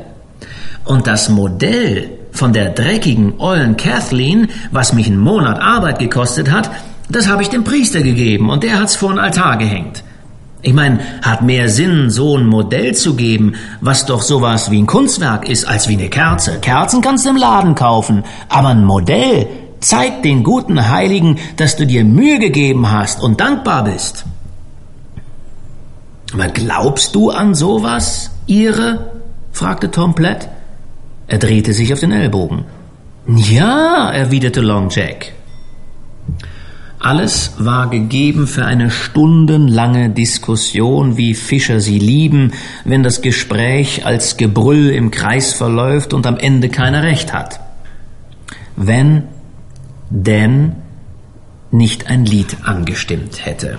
[0.84, 6.70] Und das Modell von der dreckigen, ollen Kathleen, was mich einen Monat Arbeit gekostet hat,
[7.10, 10.04] das habe ich dem Priester gegeben und der hat's vor den Altar gehängt.
[10.60, 14.86] Ich meine, hat mehr Sinn, so ein Modell zu geben, was doch sowas wie ein
[14.86, 16.58] Kunstwerk ist, als wie eine Kerze.
[16.60, 19.46] Kerzen kannst du im Laden kaufen, aber ein Modell
[19.80, 24.24] zeigt den guten Heiligen, dass du dir Mühe gegeben hast und dankbar bist.
[26.34, 29.12] Aber glaubst du an sowas, Ihre?
[29.52, 30.48] fragte Tom Platt.
[31.28, 32.64] Er drehte sich auf den Ellbogen.
[33.26, 35.32] Ja, erwiderte Long Jack.
[36.98, 42.52] Alles war gegeben für eine stundenlange Diskussion, wie Fischer sie lieben,
[42.84, 47.60] wenn das Gespräch als Gebrüll im Kreis verläuft und am Ende keiner recht hat.
[48.74, 49.24] Wenn
[50.10, 50.76] denn
[51.70, 53.78] nicht ein Lied angestimmt hätte.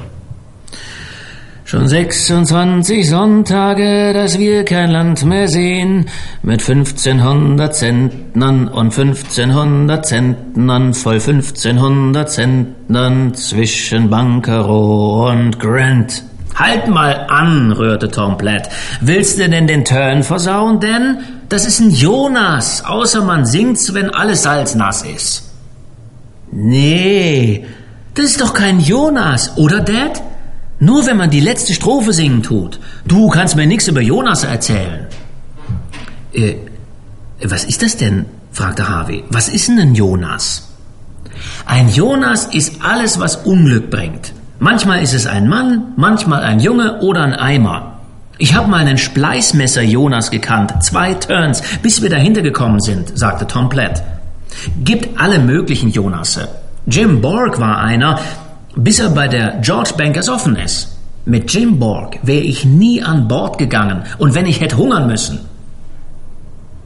[1.70, 6.08] Schon 26 Sonntage, dass wir kein Land mehr sehen,
[6.42, 16.24] mit 1500 Zentnern und 1500 Zentnern, voll 1500 Zentnern zwischen Bankero und Grant.
[16.56, 18.70] Halt mal an, rührte Tom Platt.
[19.02, 20.80] Willst du denn den Turn versauen?
[20.80, 25.52] Denn das ist ein Jonas, außer man singt's, wenn alles Salz nass ist.
[26.52, 27.68] Nee,
[28.16, 30.24] das ist doch kein Jonas, oder Dad?
[30.80, 32.80] Nur wenn man die letzte Strophe singen tut.
[33.06, 35.08] Du kannst mir nichts über Jonas erzählen.
[36.34, 36.56] Äh,
[37.44, 38.26] was ist das denn?
[38.52, 39.24] fragte Harvey.
[39.30, 40.70] Was ist denn ein Jonas?
[41.66, 44.34] Ein Jonas ist alles, was Unglück bringt.
[44.60, 48.00] Manchmal ist es ein Mann, manchmal ein Junge oder ein Eimer.
[48.38, 53.48] Ich habe mal einen Spleißmesser Jonas gekannt, zwei Turns, bis wir dahinter gekommen sind, sagte
[53.48, 54.04] Tom Platt.
[54.84, 56.48] Gibt alle möglichen Jonasse.
[56.88, 58.20] Jim Borg war einer,
[58.76, 60.98] bis er bei der George Bankers offen ist.
[61.26, 65.40] Mit Jim Borg wäre ich nie an Bord gegangen und wenn ich hätte hungern müssen.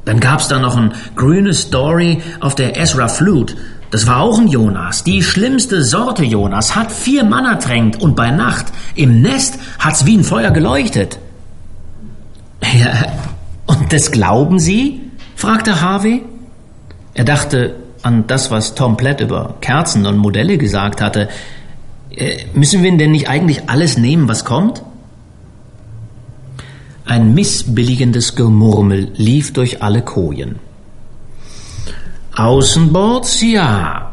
[0.05, 3.55] Dann gab's da noch ein grüne Story auf der Ezra Flute.
[3.89, 8.31] Das war auch ein Jonas, die schlimmste Sorte Jonas, hat vier Mann ertränkt und bei
[8.31, 8.65] Nacht
[8.95, 11.19] im Nest hat's wie ein Feuer geleuchtet.
[12.61, 13.05] Ja,
[13.67, 15.01] und das glauben Sie?
[15.35, 16.23] fragte Harvey.
[17.13, 21.29] Er dachte an das, was Tom Platt über Kerzen und Modelle gesagt hatte.
[22.15, 24.83] Äh, müssen wir denn nicht eigentlich alles nehmen, was kommt?
[27.05, 30.59] Ein missbilligendes Gemurmel lief durch alle Kojen.
[32.35, 34.09] Außenbords ja.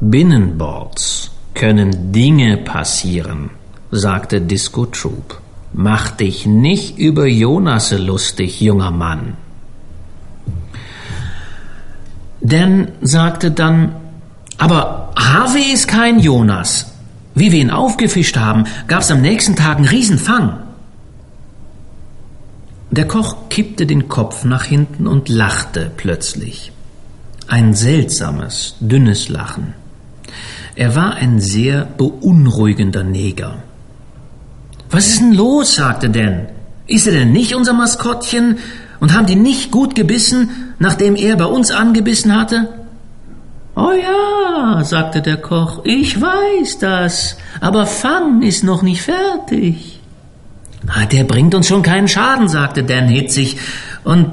[0.00, 3.50] Binnenbords können Dinge passieren,
[3.90, 5.40] sagte Disco Troop.
[5.72, 9.36] Mach dich nicht über Jonasse lustig, junger Mann.
[12.40, 13.94] Dan sagte dann,
[14.60, 16.92] aber Harvey ist kein Jonas.
[17.34, 20.58] Wie wir ihn aufgefischt haben, gab es am nächsten Tag einen Riesenfang.
[22.90, 26.72] Der Koch kippte den Kopf nach hinten und lachte plötzlich.
[27.48, 29.72] Ein seltsames, dünnes Lachen.
[30.74, 33.62] Er war ein sehr beunruhigender Neger.
[34.90, 35.76] Was ist denn los?
[35.76, 36.48] sagte Dan.
[36.86, 38.58] Ist er denn nicht unser Maskottchen?
[38.98, 42.68] Und haben die nicht gut gebissen, nachdem er bei uns angebissen hatte?
[43.76, 50.00] Oh ja, sagte der Koch, ich weiß das, aber Fang ist noch nicht fertig.
[50.88, 53.58] Ah, der bringt uns schon keinen Schaden, sagte Dan hitzig.
[54.02, 54.26] Und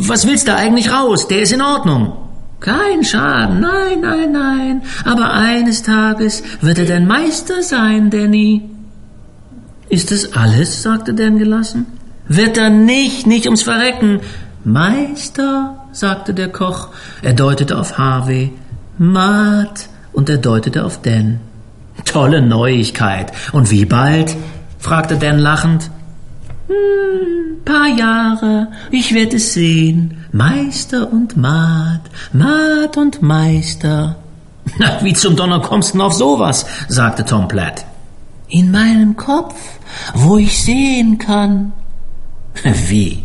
[0.00, 1.28] was willst du eigentlich raus?
[1.28, 2.12] Der ist in Ordnung.
[2.60, 4.82] Kein Schaden, nein, nein, nein.
[5.04, 8.68] Aber eines Tages wird er dein Meister sein, Danny.
[9.88, 10.82] Ist es alles?
[10.82, 11.86] sagte Dan gelassen.
[12.26, 14.20] Wird er nicht, nicht ums Verrecken.
[14.64, 16.88] Meister, sagte der Koch.
[17.22, 18.52] Er deutete auf Harvey.
[18.98, 21.40] Matt, und er deutete auf Dan.
[22.04, 23.32] Tolle Neuigkeit.
[23.52, 24.36] Und wie bald?
[24.78, 25.90] fragte Dan lachend.
[26.66, 30.24] Hm, paar Jahre, ich werde es sehen.
[30.32, 34.16] Meister und Maat, Maat und Meister.
[34.78, 36.66] Na, wie zum Donner kommst du auf sowas?
[36.88, 37.84] sagte Tom Platt.
[38.48, 39.54] In meinem Kopf,
[40.14, 41.72] wo ich sehen kann.
[42.88, 43.24] Wie?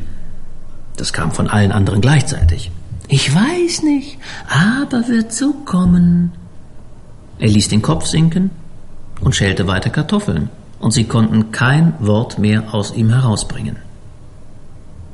[0.98, 2.72] Das kam von allen anderen gleichzeitig.
[3.08, 6.32] Ich weiß nicht, aber wird so kommen.
[7.40, 8.52] Er ließ den Kopf sinken
[9.22, 13.78] und schälte weiter Kartoffeln und sie konnten kein Wort mehr aus ihm herausbringen.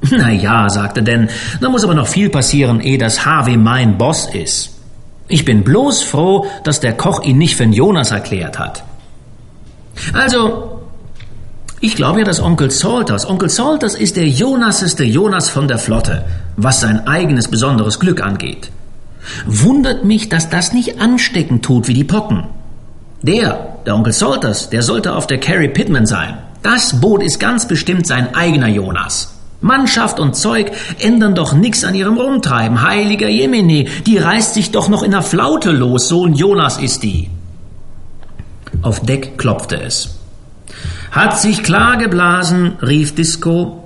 [0.11, 4.33] Na ja, sagte Dan, da muss aber noch viel passieren, ehe das Harvey mein Boss
[4.33, 4.77] ist.
[5.27, 8.83] Ich bin bloß froh, dass der Koch ihn nicht für Jonas erklärt hat.
[10.13, 10.68] Also,
[11.81, 16.25] ich glaube ja, dass Onkel Salters, Onkel Salters ist der Jonaseste Jonas von der Flotte,
[16.57, 18.69] was sein eigenes besonderes Glück angeht.
[19.45, 22.45] Wundert mich, dass das nicht ansteckend tut wie die Pocken.
[23.21, 26.37] Der, der Onkel Salters, der sollte auf der Carrie Pittman sein.
[26.63, 29.35] Das Boot ist ganz bestimmt sein eigener Jonas.
[29.61, 32.81] Mannschaft und Zeug ändern doch nix an ihrem Rumtreiben.
[32.81, 37.03] Heiliger Jemini, die reißt sich doch noch in der Flaute los, so ein Jonas ist
[37.03, 37.29] die.
[38.81, 40.18] Auf Deck klopfte es.
[41.11, 43.83] Hat sich klar geblasen, rief Disco,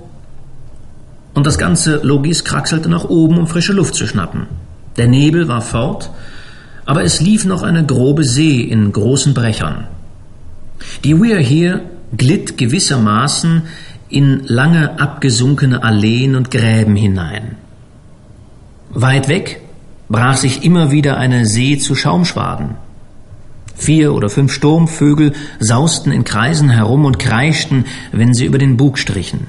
[1.34, 4.46] und das ganze Logis kraxelte nach oben, um frische Luft zu schnappen.
[4.96, 6.10] Der Nebel war fort,
[6.86, 9.88] aber es lief noch eine grobe See in großen Brechern.
[11.02, 11.80] Die We're Here
[12.16, 13.62] glitt gewissermaßen
[14.08, 17.56] in lange abgesunkene Alleen und Gräben hinein.
[18.90, 19.60] Weit weg
[20.08, 22.76] brach sich immer wieder eine See zu Schaumschwaden.
[23.74, 28.98] Vier oder fünf Sturmvögel sausten in Kreisen herum und kreischten, wenn sie über den Bug
[28.98, 29.48] strichen.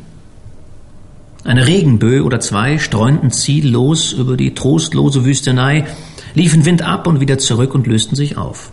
[1.44, 5.86] Eine Regenböe oder zwei streunten ziellos über die trostlose Wüstenei,
[6.34, 8.72] liefen Wind ab und wieder zurück und lösten sich auf.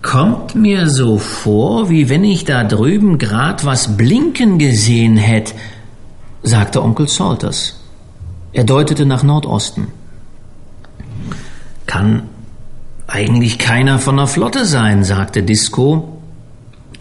[0.00, 5.54] Kommt mir so vor, wie wenn ich da drüben grad was blinken gesehen hätt,
[6.42, 7.78] sagte Onkel Salters.
[8.52, 9.88] Er deutete nach Nordosten.
[11.86, 12.22] Kann
[13.10, 16.22] eigentlich keiner von der Flotte sein, sagte Disco.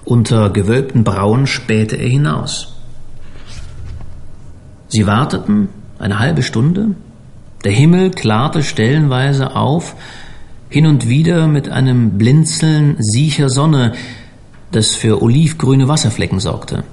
[0.06, 2.76] Unter gewölbten Brauen spähte er hinaus.
[4.88, 5.70] Sie warteten
[6.00, 6.96] eine halbe Stunde,
[7.64, 9.96] der Himmel klarte stellenweise auf,
[10.70, 13.94] hin und wieder mit einem Blinzeln siecher Sonne,
[14.72, 16.84] das für olivgrüne Wasserflecken sorgte.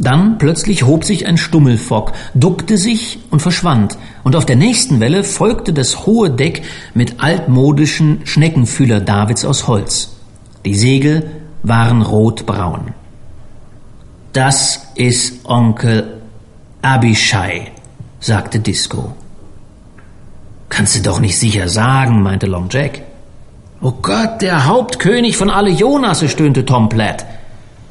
[0.00, 5.24] Dann plötzlich hob sich ein Stummelfock, duckte sich und verschwand, und auf der nächsten Welle
[5.24, 6.62] folgte das hohe Deck
[6.94, 10.16] mit altmodischen Schneckenfühler Davids aus Holz.
[10.64, 11.30] Die Segel
[11.62, 12.94] waren rotbraun.
[14.32, 16.22] Das ist Onkel
[16.80, 17.70] Abishai,
[18.20, 19.12] sagte Disco.
[20.70, 23.02] Kannst du doch nicht sicher sagen, meinte Long Jack.
[23.82, 27.26] Oh Gott, der Hauptkönig von alle Jonasse, stöhnte Tom Platt.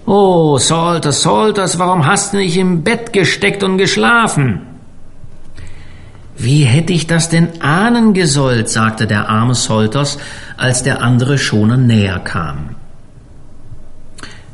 [0.05, 4.61] Oh, Salters, Salters, warum hast du nicht im Bett gesteckt und geschlafen?
[6.37, 10.17] Wie hätte ich das denn ahnen gesollt, sagte der arme Salters,
[10.55, 12.75] als der andere Schoner näher kam.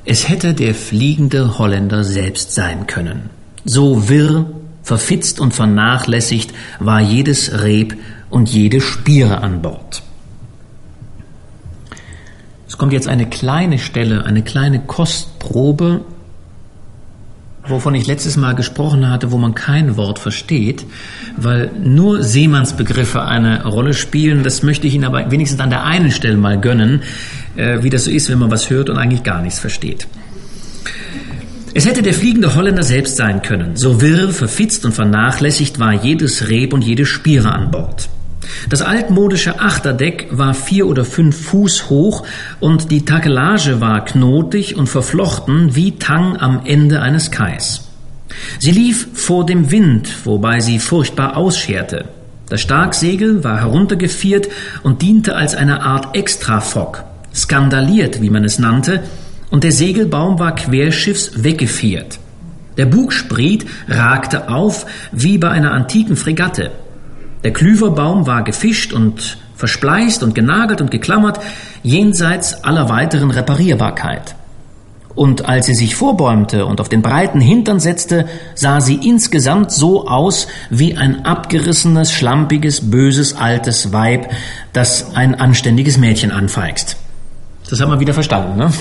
[0.04, 3.30] Es hätte der fliegende Holländer selbst sein können.
[3.66, 4.46] So wirr,
[4.82, 7.96] verfitzt und vernachlässigt war jedes Reb
[8.30, 10.04] und jede Spiere an Bord.
[12.76, 16.02] Es kommt jetzt eine kleine Stelle, eine kleine Kostprobe,
[17.66, 20.86] wovon ich letztes Mal gesprochen hatte, wo man kein Wort versteht,
[21.38, 24.44] weil nur Seemannsbegriffe eine Rolle spielen.
[24.44, 27.04] Das möchte ich Ihnen aber wenigstens an der einen Stelle mal gönnen,
[27.56, 30.10] äh, wie das so ist, wenn man was hört und eigentlich gar nichts versteht.
[31.74, 33.78] Es hätte der fliegende Holländer selbst sein können.
[33.78, 38.10] So wirr, verfitzt und vernachlässigt war jedes Reb und jede Spiere an Bord.
[38.70, 42.24] Das altmodische Achterdeck war vier oder fünf Fuß hoch
[42.60, 47.90] und die Takelage war knotig und verflochten wie Tang am Ende eines Kais.
[48.60, 52.06] Sie lief vor dem Wind, wobei sie furchtbar ausscherte.
[52.50, 54.48] Das Starksegel war heruntergefiert
[54.84, 59.04] und diente als eine Art Extrafock, skandaliert, wie man es nannte,
[59.50, 62.20] und der Segelbaum war querschiffs weggefiert.
[62.78, 66.72] Der Bugspriet ragte auf wie bei einer antiken Fregatte.
[67.46, 71.40] Der Klüverbaum war gefischt und verspleißt und genagelt und geklammert,
[71.84, 74.34] jenseits aller weiteren Reparierbarkeit.
[75.14, 78.26] Und als sie sich vorbäumte und auf den breiten Hintern setzte,
[78.56, 84.32] sah sie insgesamt so aus wie ein abgerissenes, schlampiges, böses, altes Weib,
[84.74, 86.98] das ein anständiges Mädchen anfeixt.
[87.70, 88.74] Das haben wir wieder verstanden, ne?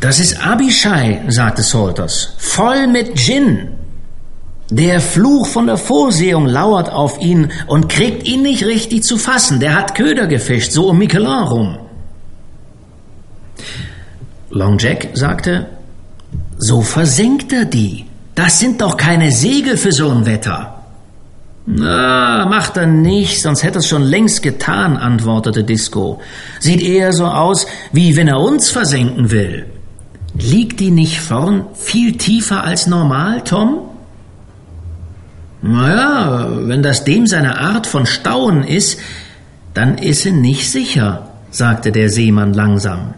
[0.00, 3.77] Das ist Abishai, sagte Salters, voll mit Gin.
[4.70, 9.60] Der Fluch von der Vorsehung lauert auf ihn und kriegt ihn nicht richtig zu fassen.
[9.60, 11.78] Der hat Köder gefischt, so um Michelin rum.
[14.50, 15.66] Long Jack sagte,
[16.58, 18.04] so versenkt er die.
[18.34, 20.74] Das sind doch keine Segel für so ein Wetter.
[21.66, 26.20] Na, macht er nicht, sonst hätte es schon längst getan, antwortete Disco.
[26.60, 29.66] Sieht eher so aus, wie wenn er uns versenken will.
[30.34, 33.87] Liegt die nicht vorn viel tiefer als normal, Tom?
[35.60, 39.00] Naja, wenn das dem seine Art von Stauen ist,
[39.74, 43.14] dann ist sie nicht sicher, sagte der Seemann langsam.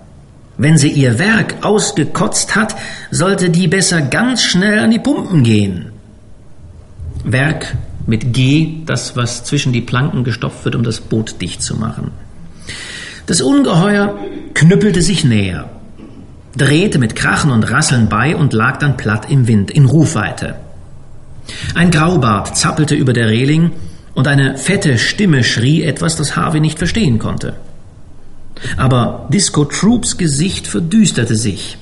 [0.57, 2.77] Wenn sie ihr Werk ausgekotzt hat,
[3.11, 5.93] sollte die besser ganz schnell an die Pumpen gehen.
[7.25, 7.77] Werk
[8.07, 12.11] mit G, das, was zwischen die Planken gestopft wird, um das Boot dicht zu machen.
[13.27, 14.19] Das Ungeheuer
[14.55, 15.71] knüppelte sich näher,
[16.57, 20.57] drehte mit Krachen und Rasseln bei und lag dann platt im Wind, in Rufweite.
[21.75, 23.73] Ein Graubart zappelte über der Reling
[24.15, 27.55] und eine fette Stimme schrie etwas, das Harvey nicht verstehen konnte.
[28.77, 31.79] Aber Disco Troops Gesicht verdüsterte sich.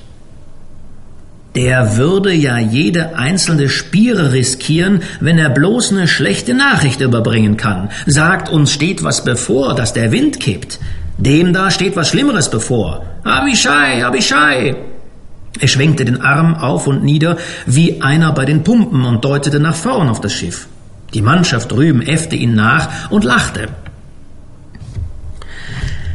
[1.55, 7.89] Der würde ja jede einzelne Spiere riskieren, wenn er bloß eine schlechte Nachricht überbringen kann.
[8.05, 10.79] Sagt uns steht was bevor, dass der Wind kippt.
[11.17, 13.03] Dem da steht was Schlimmeres bevor.
[13.23, 14.75] Abishai, Abishai!
[15.57, 19.75] Er schwenkte den Arm auf und nieder wie einer bei den Pumpen und deutete nach
[19.75, 20.67] vorn auf das Schiff.
[21.13, 23.69] Die Mannschaft drüben äffte ihn nach und lachte.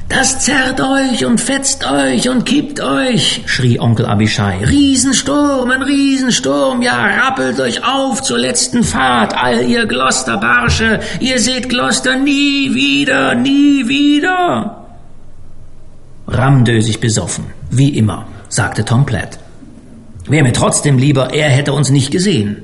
[0.08, 4.64] Das zerrt euch und fetzt euch und kippt euch, schrie Onkel Abishai.
[4.64, 11.68] Riesensturm, ein Riesensturm, ja, rappelt euch auf zur letzten Fahrt, all ihr Glosterbarsche, ihr seht
[11.68, 14.84] Gloster nie wieder, nie wieder.
[16.28, 19.40] Ramdösig besoffen, wie immer sagte Tom Platt.
[20.28, 22.62] Wäre mir trotzdem lieber, er hätte uns nicht gesehen.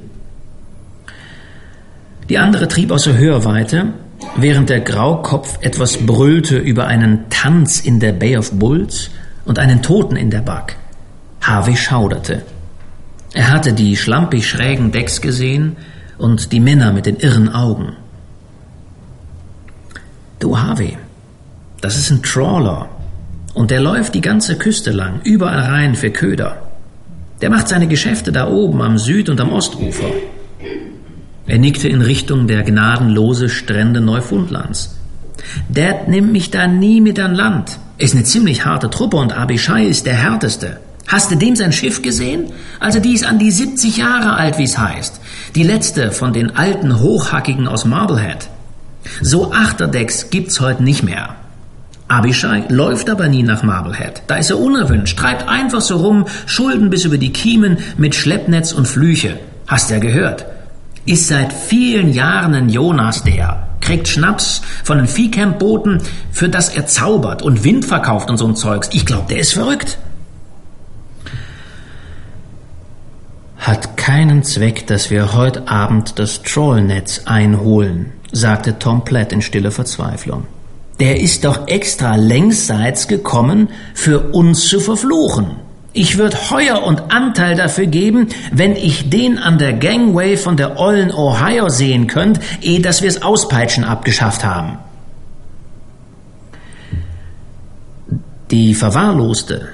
[2.28, 3.88] Die andere trieb aus der Hörweite,
[4.36, 9.11] während der Graukopf etwas brüllte über einen Tanz in der Bay of Bulls
[9.45, 10.76] und einen Toten in der Back.
[11.41, 12.43] Harvey schauderte.
[13.34, 15.76] Er hatte die schlampig schrägen Decks gesehen
[16.18, 17.97] und die Männer mit den irren Augen.
[20.38, 20.97] Du Harvey,
[21.80, 22.88] das ist ein Trawler,
[23.55, 26.71] und der läuft die ganze Küste lang, überall rein für Köder.
[27.41, 30.11] Der macht seine Geschäfte da oben am Süd- und am Ostufer.
[31.47, 34.97] Er nickte in Richtung der gnadenlose Strände Neufundlands.
[35.69, 37.79] Dad nimmt mich da nie mit an Land.
[37.99, 40.81] Ist eine ziemlich harte Truppe und Abishai ist der härteste.
[41.09, 42.53] Hast du dem sein Schiff gesehen?
[42.79, 45.21] Also die ist an die 70 Jahre alt, wie's heißt.
[45.57, 48.49] Die letzte von den alten Hochhackigen aus Marblehead.
[49.21, 51.35] So Achterdecks gibt's heute nicht mehr.
[52.11, 54.23] Abishai läuft aber nie nach Marblehead.
[54.27, 58.73] Da ist er unerwünscht, treibt einfach so rum, Schulden bis über die Kiemen mit Schleppnetz
[58.73, 59.39] und Flüche.
[59.69, 60.45] Hast ja gehört.
[61.07, 63.69] Ist seit vielen Jahren ein Jonas der.
[63.81, 66.03] Kriegt Schnaps von den Viehcamp-Booten,
[66.33, 68.91] für das er zaubert und Wind verkauft und so ein Zeugs.
[68.93, 69.97] Ich glaub, der ist verrückt.
[73.57, 79.71] Hat keinen Zweck, dass wir heute Abend das Trollnetz einholen, sagte Tom Platt in stiller
[79.71, 80.49] Verzweiflung
[81.01, 85.57] der ist doch extra längsseits gekommen, für uns zu verfluchen.
[85.93, 90.79] Ich würd Heuer und Anteil dafür geben, wenn ich den an der Gangway von der
[90.79, 94.79] ollen Ohio sehen könnt, ehe dass wir's Auspeitschen abgeschafft haben.
[98.53, 99.69] Die verwahrloste,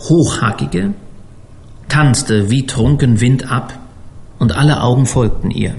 [0.00, 0.92] hochhackige,
[1.88, 3.78] tanzte wie trunken Wind ab,
[4.38, 5.74] und alle Augen folgten ihr.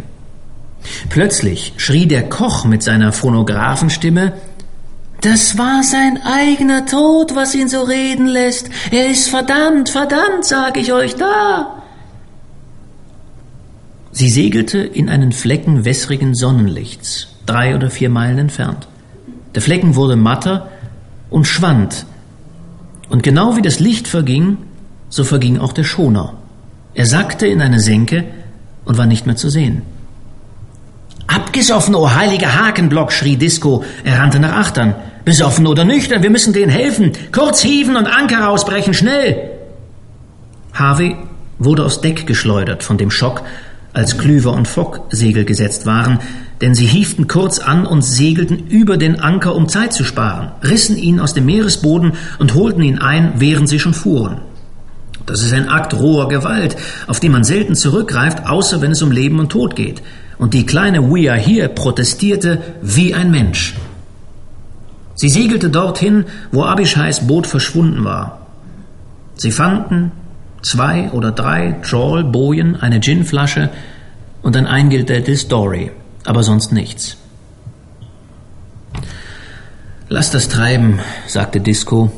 [1.10, 4.34] Plötzlich schrie der Koch mit seiner Phonographenstimme
[5.22, 8.70] das war sein eigener Tod, was ihn so reden lässt.
[8.92, 11.84] Er ist verdammt, verdammt, sag ich euch da.
[14.12, 18.88] Sie segelte in einen Flecken wässrigen Sonnenlichts, drei oder vier Meilen entfernt.
[19.56, 20.70] Der Flecken wurde matter
[21.30, 22.06] und schwand.
[23.10, 24.58] Und genau wie das Licht verging,
[25.10, 26.34] so verging auch der Schoner.
[26.94, 28.26] Er sackte in eine Senke
[28.86, 29.82] und war nicht mehr zu sehen.
[31.28, 33.84] Abgesoffen, o oh heiliger Hakenblock, schrie Disco.
[34.04, 34.96] Er rannte nach Achtern.
[35.30, 37.12] Besoffen oder nüchtern, wir müssen denen helfen.
[37.32, 39.52] Kurz hieven und Anker rausbrechen, schnell.
[40.74, 41.18] Harvey
[41.60, 43.44] wurde aufs Deck geschleudert von dem Schock,
[43.94, 46.18] als Klüver und Fock Segel gesetzt waren,
[46.62, 50.98] denn sie hieften kurz an und segelten über den Anker, um Zeit zu sparen, rissen
[50.98, 54.42] ihn aus dem Meeresboden und holten ihn ein, während sie schon fuhren.
[55.28, 56.76] Das ist ein Akt roher Gewalt,
[57.06, 60.02] auf den man selten zurückgreift, außer wenn es um Leben und Tod geht.
[60.40, 63.76] Und die kleine We Are Here protestierte wie ein Mensch.
[65.20, 68.48] Sie segelte dorthin, wo Abishais Boot verschwunden war.
[69.36, 70.14] Sie fanden
[70.62, 73.70] zwei oder drei Trawl-Bojen, eine Ginflasche
[74.42, 75.92] und ein eingedeltes Story
[76.26, 77.18] aber sonst nichts.
[80.10, 82.12] Lass das treiben, sagte Disco,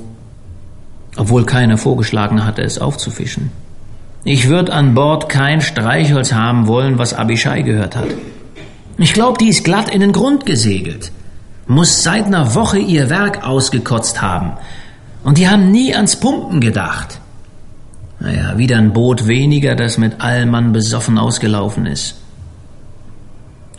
[1.16, 3.52] obwohl keiner vorgeschlagen hatte, es aufzufischen.
[4.24, 8.10] Ich würde an Bord kein Streichholz haben wollen, was Abishai gehört hat.
[8.98, 11.12] Ich glaube, die ist glatt in den Grund gesegelt.
[11.68, 14.54] Muss seit einer Woche ihr Werk ausgekotzt haben.
[15.24, 17.20] Und die haben nie ans Pumpen gedacht.
[18.20, 22.16] Naja, wieder ein Boot weniger, das mit Allmann besoffen ausgelaufen ist.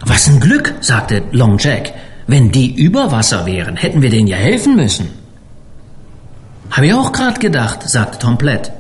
[0.05, 1.93] Was ein Glück, sagte Long Jack.
[2.27, 5.09] Wenn die über Wasser wären, hätten wir denen ja helfen müssen.
[6.71, 8.73] Hab ich auch grad gedacht, sagte Tom Platt.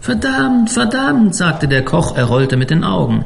[0.00, 3.24] Verdammt, verdammt, sagte der Koch, er rollte mit den Augen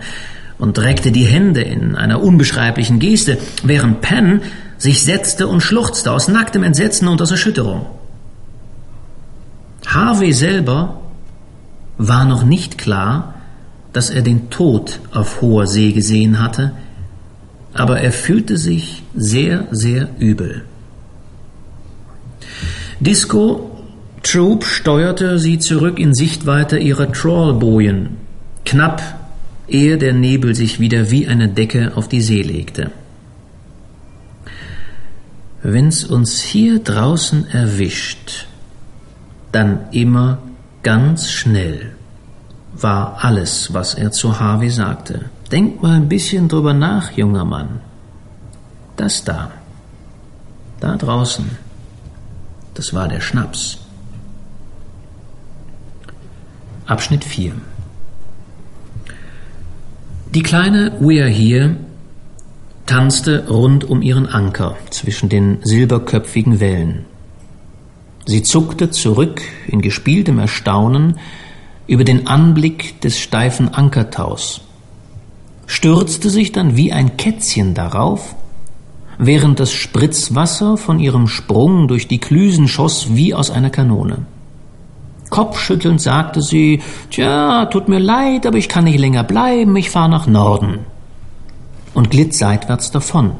[0.58, 4.42] und reckte die Hände in einer unbeschreiblichen Geste, während Penn
[4.78, 7.86] sich setzte und schluchzte aus nacktem Entsetzen und aus Erschütterung.
[9.86, 11.00] Harvey selber
[11.98, 13.34] war noch nicht klar,
[13.92, 16.72] dass er den Tod auf hoher See gesehen hatte,
[17.74, 20.64] aber er fühlte sich sehr, sehr übel.
[23.00, 23.70] Disco
[24.22, 28.16] Troop steuerte sie zurück in Sichtweite ihrer Trawlbojen,
[28.64, 29.02] knapp
[29.68, 32.90] ehe der Nebel sich wieder wie eine Decke auf die See legte.
[35.62, 38.46] Wenn's uns hier draußen erwischt,
[39.50, 40.38] dann immer
[40.82, 41.92] ganz schnell,
[42.74, 45.30] war alles, was er zu Harvey sagte.
[45.50, 47.80] Denk mal ein bisschen drüber nach, junger Mann.
[48.96, 49.50] Das da,
[50.78, 51.50] da draußen,
[52.74, 53.78] das war der Schnaps.
[56.86, 57.52] Abschnitt 4
[60.34, 61.76] Die kleine We're Here
[62.88, 67.04] tanzte rund um ihren Anker zwischen den silberköpfigen Wellen.
[68.26, 71.18] Sie zuckte zurück in gespieltem Erstaunen
[71.86, 74.62] über den Anblick des steifen Ankertaus
[75.68, 78.34] stürzte sich dann wie ein Kätzchen darauf,
[79.18, 84.26] während das Spritzwasser von ihrem Sprung durch die Klüsen schoss wie aus einer Kanone.
[85.30, 86.80] Kopfschüttelnd sagte sie,
[87.10, 90.80] Tja, tut mir leid, aber ich kann nicht länger bleiben, ich fahre nach Norden.
[91.94, 93.32] Und glitt seitwärts davon,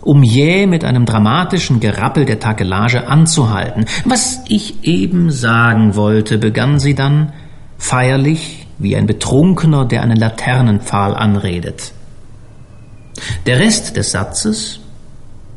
[0.00, 3.86] um jäh mit einem dramatischen Gerappel der Takelage anzuhalten.
[4.04, 7.32] Was ich eben sagen wollte, begann sie dann,
[7.78, 11.92] feierlich wie ein Betrunkener, der einen Laternenpfahl anredet.
[13.46, 14.80] Der Rest des Satzes,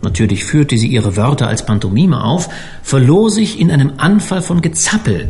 [0.01, 2.49] natürlich führte sie ihre Wörter als Pantomime auf,
[2.84, 5.30] verlor sich in einem Anfall von Gezappel,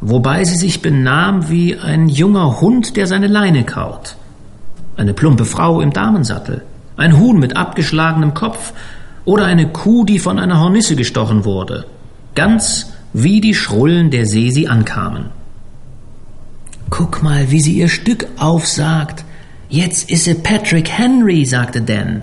[0.00, 4.16] wobei sie sich benahm wie ein junger Hund, der seine Leine kaut,
[4.96, 6.62] eine plumpe Frau im Damensattel,
[6.96, 8.72] ein Huhn mit abgeschlagenem Kopf
[9.24, 11.86] oder eine Kuh, die von einer Hornisse gestochen wurde,
[12.34, 15.30] ganz wie die Schrullen der See sie ankamen.
[16.90, 19.24] Guck mal, wie sie ihr Stück aufsagt.
[19.68, 22.22] Jetzt ist sie Patrick Henry, sagte Dan.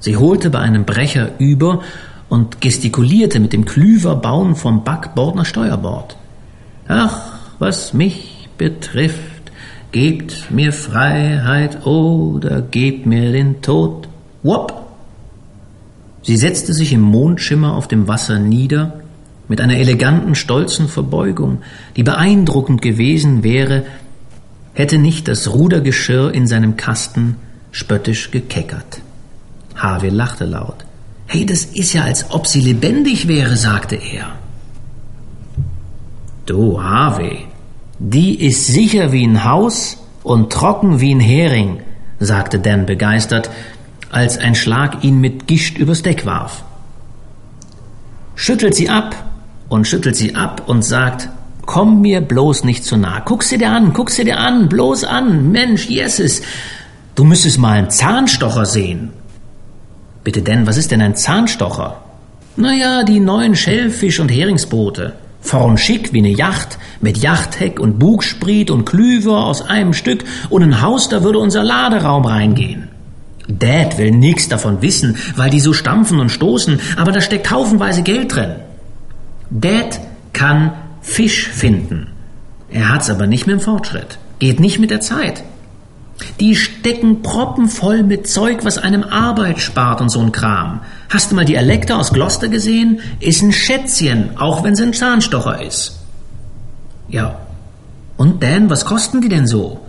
[0.00, 1.82] Sie holte bei einem Brecher über
[2.28, 6.16] und gestikulierte mit dem Klüverbauen vom Backbord nach Steuerbord.
[6.88, 9.33] Ach, was mich betrifft,
[9.94, 14.08] gebt mir Freiheit oder gebt mir den Tod.
[14.42, 14.88] Wop!
[16.20, 19.02] Sie setzte sich im Mondschimmer auf dem Wasser nieder
[19.46, 21.58] mit einer eleganten, stolzen Verbeugung,
[21.94, 23.84] die beeindruckend gewesen wäre,
[24.72, 27.36] hätte nicht das Rudergeschirr in seinem Kasten
[27.70, 29.00] spöttisch gekeckert.
[29.76, 30.84] Harvey lachte laut.
[31.28, 34.26] Hey, das ist ja, als ob sie lebendig wäre, sagte er.
[36.46, 37.46] Du, Harvey,
[37.98, 41.80] die ist sicher wie ein Haus und trocken wie ein Hering,
[42.18, 43.50] sagte Dan begeistert,
[44.10, 46.64] als ein Schlag ihn mit Gischt übers Deck warf.
[48.34, 49.14] Schüttelt sie ab
[49.68, 51.28] und schüttelt sie ab und sagt,
[51.66, 53.20] komm mir bloß nicht zu nah.
[53.20, 55.52] Guck sie dir an, guck sie dir an, bloß an.
[55.52, 56.42] Mensch, Jesses,
[57.14, 59.12] du müsstest mal einen Zahnstocher sehen.
[60.24, 62.02] Bitte denn, was ist denn ein Zahnstocher?
[62.56, 65.14] Naja, die neuen Schellfisch- und Heringsboote.
[65.44, 70.62] Vorn schick wie eine Yacht, mit Yachtheck und Bugspriet und Klüver aus einem Stück und
[70.62, 72.88] ein Haus, da würde unser Laderaum reingehen.
[73.46, 78.02] Dad will nichts davon wissen, weil die so stampfen und stoßen, aber da steckt haufenweise
[78.02, 78.54] Geld drin.
[79.50, 80.00] Dad
[80.32, 80.72] kann
[81.02, 82.06] Fisch finden.
[82.70, 84.18] Er hat's aber nicht mit dem Fortschritt.
[84.38, 85.44] Geht nicht mit der Zeit.
[86.40, 90.80] Die stecken proppenvoll mit Zeug, was einem Arbeit spart und so ein Kram.
[91.08, 93.00] Hast du mal die Elektra aus Gloucester gesehen?
[93.20, 95.98] Ist ein Schätzchen, auch wenn sie ein Zahnstocher ist.
[97.08, 97.38] Ja.
[98.16, 99.80] Und Dan, was kosten die denn so?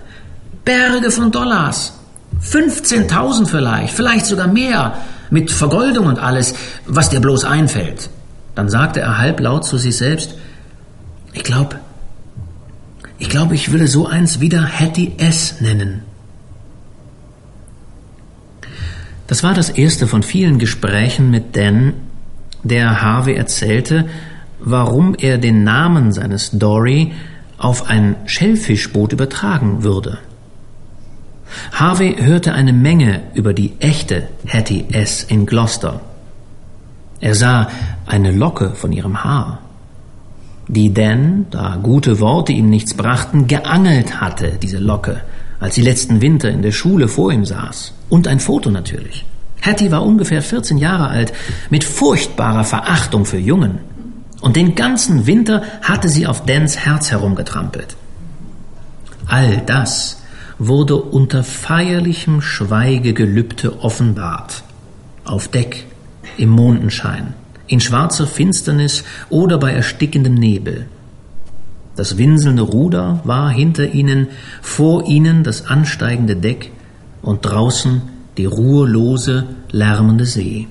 [0.63, 1.93] Berge von Dollars.
[2.43, 4.95] 15.000 vielleicht, vielleicht sogar mehr,
[5.30, 6.53] mit Vergoldung und alles,
[6.86, 8.09] was dir bloß einfällt.
[8.55, 10.36] Dann sagte er halblaut zu sich selbst,
[11.34, 11.80] ich glaube,
[13.17, 16.04] ich glaube, ich würde so eins wieder Hattie S nennen.
[19.28, 21.93] Das war das erste von vielen Gesprächen mit Dan,
[22.63, 24.05] der Harvey erzählte,
[24.59, 27.13] warum er den Namen seines Dory
[27.57, 30.19] auf ein Schellfischboot übertragen würde.
[31.71, 35.23] Harvey hörte eine Menge über die echte Hattie S.
[35.23, 36.01] in Gloucester.
[37.19, 37.69] Er sah
[38.05, 39.59] eine Locke von ihrem Haar,
[40.67, 45.21] die Dan, da gute Worte ihm nichts brachten, geangelt hatte, diese Locke,
[45.66, 47.93] als sie letzten Winter in der Schule vor ihm saß.
[48.07, 49.26] Und ein Foto natürlich.
[49.63, 51.34] Hattie war ungefähr 14 Jahre alt,
[51.72, 53.80] mit furchtbarer Verachtung für Jungen.
[54.41, 57.97] Und den ganzen Winter hatte sie auf Dans Herz herumgetrampelt.
[59.26, 60.22] All das
[60.59, 64.61] wurde unter feierlichem Schweigegelübde offenbart.
[65.24, 65.88] Auf Deck,
[66.38, 67.34] im Mondenschein,
[67.66, 70.86] in schwarzer Finsternis oder bei erstickendem Nebel.
[71.95, 74.27] Das winselnde Ruder war hinter ihnen,
[74.61, 76.71] vor ihnen das ansteigende Deck
[77.21, 78.01] und draußen
[78.37, 80.67] die ruhelose, lärmende See.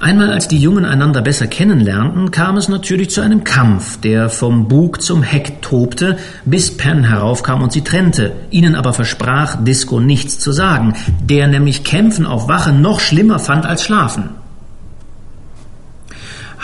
[0.00, 4.68] Einmal als die Jungen einander besser kennenlernten, kam es natürlich zu einem Kampf, der vom
[4.68, 10.38] Bug zum Heck tobte, bis Penn heraufkam und sie trennte, ihnen aber versprach, Disco nichts
[10.38, 14.30] zu sagen, der nämlich Kämpfen auf Wache noch schlimmer fand als Schlafen.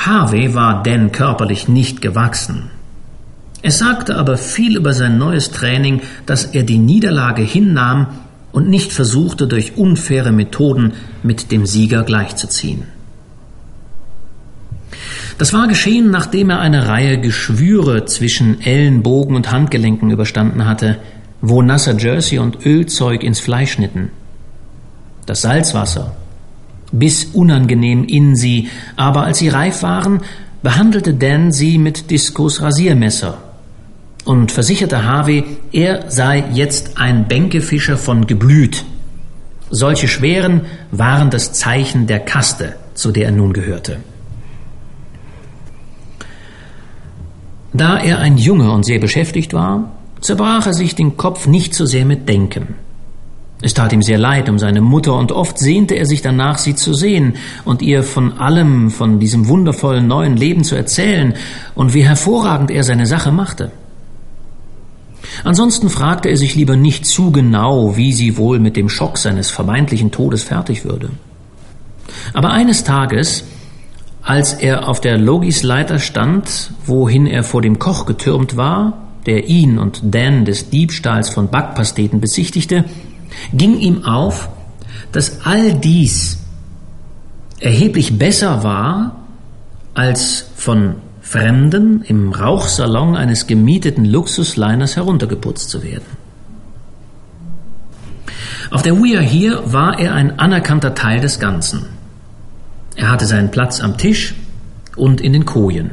[0.06, 2.70] Harvey war denn körperlich nicht gewachsen.
[3.62, 8.06] Es sagte aber viel über sein neues Training, dass er die Niederlage hinnahm
[8.52, 12.84] und nicht versuchte, durch unfaire Methoden mit dem Sieger gleichzuziehen.
[15.36, 20.98] Das war geschehen, nachdem er eine Reihe Geschwüre zwischen Ellenbogen und Handgelenken überstanden hatte,
[21.42, 24.10] wo nasser Jersey und Ölzeug ins Fleisch schnitten.
[25.26, 26.16] Das Salzwasser
[26.92, 30.20] biss unangenehm in sie, aber als sie reif waren,
[30.62, 33.38] behandelte Dan sie mit Discos Rasiermesser
[34.24, 38.84] und versicherte Harvey, er sei jetzt ein Bänkefischer von Geblüt.
[39.70, 43.98] Solche Schweren waren das Zeichen der Kaste, zu der er nun gehörte.
[47.72, 51.86] Da er ein Junge und sehr beschäftigt war, zerbrach er sich den Kopf nicht so
[51.86, 52.74] sehr mit Denken.
[53.62, 56.74] Es tat ihm sehr leid um seine Mutter, und oft sehnte er sich danach, sie
[56.74, 57.34] zu sehen
[57.64, 61.34] und ihr von allem, von diesem wundervollen neuen Leben zu erzählen
[61.74, 63.70] und wie hervorragend er seine Sache machte.
[65.44, 69.50] Ansonsten fragte er sich lieber nicht zu genau, wie sie wohl mit dem Schock seines
[69.50, 71.10] vermeintlichen Todes fertig würde.
[72.32, 73.44] Aber eines Tages,
[74.22, 79.78] als er auf der Logisleiter stand, wohin er vor dem Koch getürmt war, der ihn
[79.78, 82.84] und Dan des Diebstahls von Backpasteten bezichtigte,
[83.52, 84.48] ging ihm auf,
[85.12, 86.38] dass all dies
[87.60, 89.16] erheblich besser war,
[89.94, 96.06] als von Fremden im Rauchsalon eines gemieteten Luxusliners heruntergeputzt zu werden.
[98.70, 101.86] Auf der We Are Here war er ein anerkannter Teil des Ganzen.
[102.96, 104.34] Er hatte seinen Platz am Tisch
[104.96, 105.90] und in den Kojen.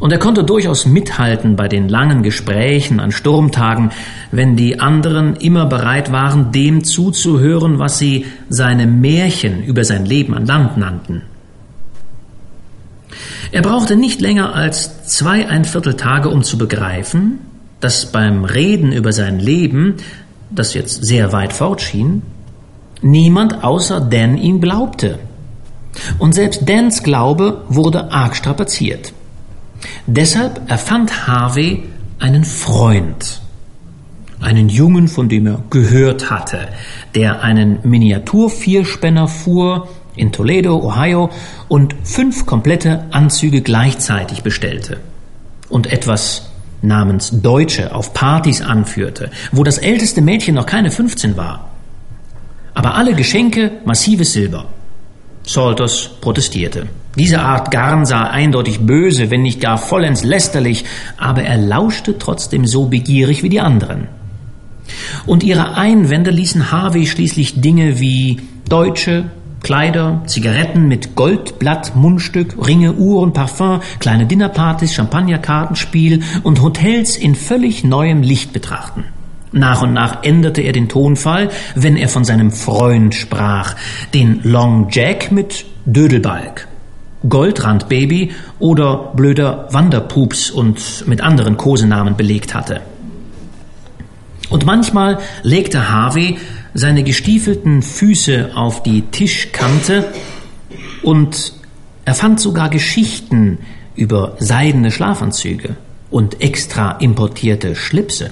[0.00, 3.90] Und er konnte durchaus mithalten bei den langen Gesprächen an Sturmtagen,
[4.32, 10.34] wenn die anderen immer bereit waren, dem zuzuhören, was sie seine Märchen über sein Leben
[10.34, 11.22] an Land nannten.
[13.52, 17.38] Er brauchte nicht länger als zwei ein Viertel Tage, um zu begreifen,
[17.80, 19.96] dass beim Reden über sein Leben,
[20.50, 22.22] das jetzt sehr weit fortschien,
[23.02, 25.18] niemand außer Dan ihm glaubte.
[26.18, 29.12] Und selbst Dans Glaube wurde arg strapaziert.
[30.12, 31.84] Deshalb erfand Harvey
[32.18, 33.40] einen Freund,
[34.40, 36.66] einen Jungen, von dem er gehört hatte,
[37.14, 41.30] der einen Miniatur-Vierspänner fuhr in Toledo, Ohio
[41.68, 44.98] und fünf komplette Anzüge gleichzeitig bestellte
[45.68, 46.50] und etwas
[46.82, 51.70] namens Deutsche auf Partys anführte, wo das älteste Mädchen noch keine 15 war.
[52.74, 54.64] Aber alle Geschenke massives Silber.
[55.46, 56.88] Salters protestierte.
[57.16, 60.84] Diese Art Garn sah eindeutig böse, wenn nicht gar vollends lästerlich,
[61.16, 64.08] aber er lauschte trotzdem so begierig wie die anderen.
[65.26, 69.24] Und ihre Einwände ließen Harvey schließlich Dinge wie Deutsche,
[69.62, 77.84] Kleider, Zigaretten mit Goldblatt, Mundstück, Ringe, Uhren, Parfum, kleine Dinnerpartys, Champagnerkartenspiel und Hotels in völlig
[77.84, 79.04] neuem Licht betrachten.
[79.52, 83.74] Nach und nach änderte er den Tonfall, wenn er von seinem Freund sprach,
[84.14, 86.68] den Long Jack mit Dödelbalg,
[87.28, 92.80] Goldrandbaby oder blöder Wanderpups und mit anderen Kosenamen belegt hatte.
[94.48, 96.38] Und manchmal legte Harvey
[96.74, 100.12] seine gestiefelten Füße auf die Tischkante
[101.02, 101.52] und
[102.04, 103.58] er fand sogar Geschichten
[103.94, 105.76] über seidene Schlafanzüge
[106.10, 108.30] und extra importierte Schlipse.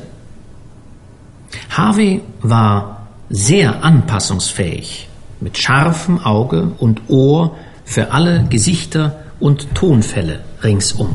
[1.70, 5.09] Harvey war sehr anpassungsfähig,
[5.41, 7.57] mit scharfem Auge und Ohr
[7.89, 11.14] für alle Gesichter und Tonfälle ringsum.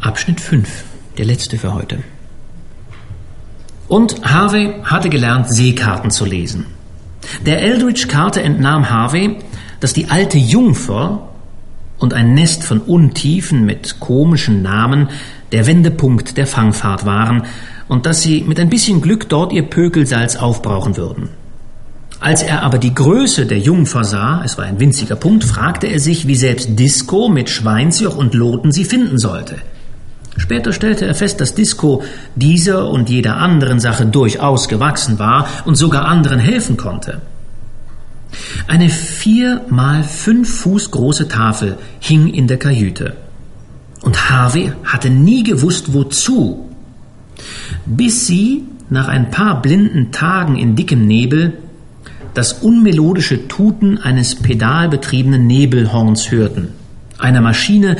[0.00, 0.84] Abschnitt 5,
[1.18, 1.98] der letzte für heute.
[3.88, 6.64] Und Harvey hatte gelernt, Seekarten zu lesen.
[7.44, 9.36] Der Eldridge-Karte entnahm Harvey,
[9.80, 11.28] dass die alte Jungfer
[11.98, 15.10] und ein Nest von Untiefen mit komischen Namen
[15.52, 17.42] der Wendepunkt der Fangfahrt waren
[17.86, 21.28] und dass sie mit ein bisschen Glück dort ihr Pökelsalz aufbrauchen würden.
[22.20, 26.00] Als er aber die Größe der Jungfer sah, es war ein winziger Punkt, fragte er
[26.00, 29.56] sich, wie selbst Disco mit Schweinsjoch und Loten sie finden sollte.
[30.36, 32.02] Später stellte er fest, dass Disco
[32.34, 37.20] dieser und jeder anderen Sache durchaus gewachsen war und sogar anderen helfen konnte.
[38.66, 43.16] Eine vier mal fünf Fuß große Tafel hing in der Kajüte.
[44.02, 46.68] Und Harvey hatte nie gewusst, wozu.
[47.86, 51.54] Bis sie, nach ein paar blinden Tagen in dickem Nebel,
[52.34, 56.68] das unmelodische Tuten eines pedalbetriebenen Nebelhorns hörten,
[57.18, 57.96] einer Maschine,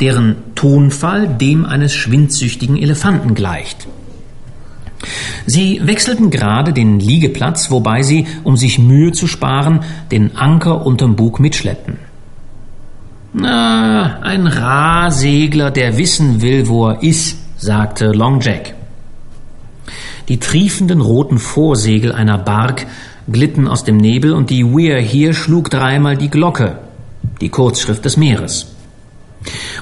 [0.00, 3.86] deren Tonfall dem eines schwindsüchtigen Elefanten gleicht.
[5.46, 11.16] Sie wechselten gerade den Liegeplatz, wobei sie, um sich Mühe zu sparen, den Anker unterm
[11.16, 11.98] Bug mitschleppten.
[13.32, 18.74] Na, ein Rahsegler, der wissen will, wo er ist, sagte Long Jack.
[20.28, 22.86] Die triefenden roten Vorsegel einer Bark
[23.30, 26.78] glitten aus dem Nebel und die Weir hier schlug dreimal die Glocke,
[27.40, 28.74] die Kurzschrift des Meeres.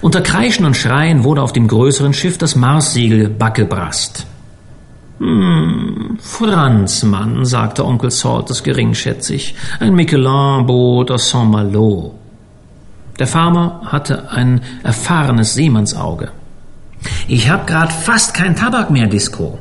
[0.01, 3.69] Unter Kreischen und Schreien wurde auf dem größeren Schiff das Marssegel backe
[5.19, 12.15] Hm, Franzmann, sagte Onkel Salters geringschätzig, ein Michelin-Boot aus Saint-Malo.
[13.19, 16.31] Der Farmer hatte ein erfahrenes Seemannsauge.
[17.27, 19.59] Ich hab grad fast kein Tabak mehr, Disco.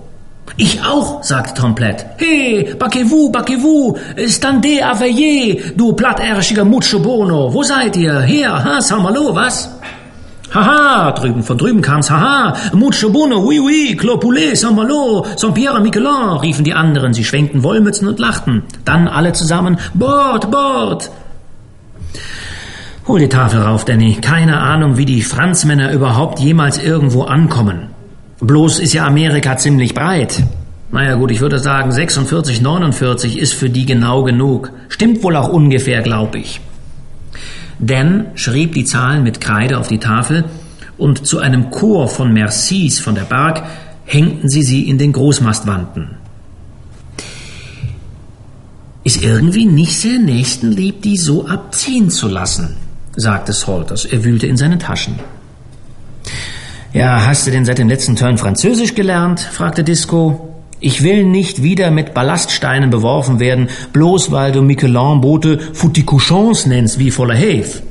[0.60, 2.04] Ich auch, sagte Tromplet.
[2.18, 3.96] Hey, baquez-vous, baquez-vous,
[4.28, 7.54] standez à veiller, du platterschiger Mucho Bono.
[7.54, 8.22] Wo seid ihr?
[8.22, 9.70] Her, ha, Saint-Malo, was?
[10.52, 16.64] Haha, drüben von drüben kam's, haha, Mucho Bono, oui, oui, Clopoulet, Saint-Malo, Saint-Pierre Miquelin, riefen
[16.64, 18.64] die anderen, sie schwenkten Wollmützen und lachten.
[18.84, 21.12] Dann alle zusammen, Bord, Bord.
[23.08, 24.16] Hol die Tafel rauf, Danny.
[24.16, 27.90] Keine Ahnung, wie die Franzmänner überhaupt jemals irgendwo ankommen.
[28.40, 30.44] Bloß ist ja Amerika ziemlich breit.
[30.92, 34.72] Naja gut, ich würde sagen, 46, 49 ist für die genau genug.
[34.90, 36.62] Stimmt wohl auch ungefähr, glaub ich.
[37.80, 40.46] Dan schrieb die Zahlen mit Kreide auf die Tafel
[40.98, 43.64] und zu einem Chor von Mercis von der Bark
[44.06, 46.16] hängten sie sie in den Großmastwanden.
[49.04, 52.76] Ist irgendwie nicht sehr nächstenlieb, die so abziehen zu lassen,
[53.16, 54.06] sagte Salters.
[54.06, 55.16] Er wühlte in seinen Taschen.
[56.98, 59.40] Ja, hast du denn seit dem letzten Turn Französisch gelernt?
[59.40, 60.56] fragte Disco.
[60.80, 67.12] Ich will nicht wieder mit Ballaststeinen beworfen werden, bloß weil du Michelin-Boote Fouticouchons nennst wie
[67.12, 67.84] voller Hafe.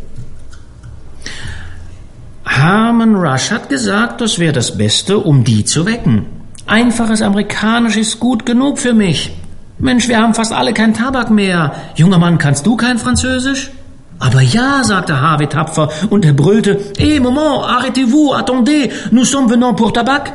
[2.45, 6.27] Harmon Rush hat gesagt, das wäre das Beste, um die zu wecken.
[6.67, 9.31] Einfaches Amerikanisch ist gut genug für mich.
[9.79, 11.77] Mensch, wir haben fast alle keinen Tabak mehr.
[11.95, 13.71] Junger Mann, kannst du kein Französisch?
[14.19, 19.75] Aber ja, sagte Harvey tapfer und er brüllte, Eh, Moment, arrêtez-vous, attendez, nous sommes venant
[19.75, 20.33] pour Tabak.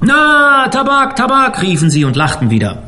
[0.00, 2.82] Na, Tabak, Tabak, riefen sie und lachten wieder.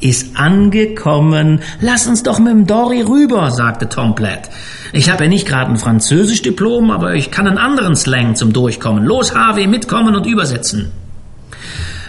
[0.00, 1.60] Ist angekommen.
[1.80, 4.48] Lass uns doch mit dem Dory rüber, sagte Tom Platt.
[4.94, 9.04] Ich habe ja nicht gerade ein Französisch-Diplom, aber ich kann einen anderen Slang zum Durchkommen.
[9.04, 10.90] Los, Harvey, mitkommen und übersetzen.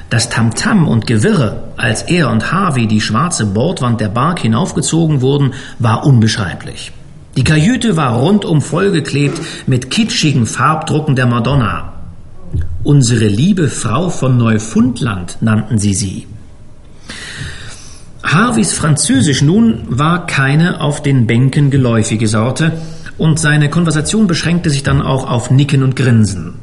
[0.09, 5.53] Das Tamtam und Gewirre, als er und Harvey die schwarze Bordwand der Bark hinaufgezogen wurden,
[5.79, 6.93] war unbeschreiblich.
[7.37, 11.93] Die Kajüte war rundum vollgeklebt mit kitschigen Farbdrucken der Madonna.
[12.83, 16.27] Unsere liebe Frau von Neufundland nannten sie sie.
[18.23, 22.73] Harveys Französisch nun war keine auf den Bänken geläufige Sorte,
[23.17, 26.55] und seine Konversation beschränkte sich dann auch auf Nicken und Grinsen.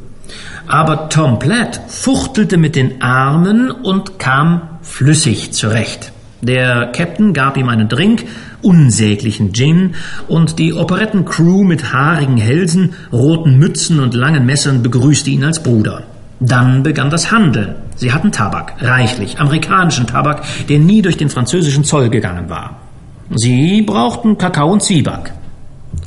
[0.67, 6.13] Aber Tom Platt fuchtelte mit den Armen und kam flüssig zurecht.
[6.43, 8.25] Der Captain gab ihm einen Drink,
[8.63, 9.95] unsäglichen Gin,
[10.27, 16.05] und die Operettencrew mit haarigen Hälsen, roten Mützen und langen Messern begrüßte ihn als Bruder.
[16.41, 17.75] Dann begann das Handeln.
[17.97, 22.79] Sie hatten Tabak, reichlich, amerikanischen Tabak, der nie durch den französischen Zoll gegangen war.
[23.35, 25.33] Sie brauchten Kakao und Zwieback.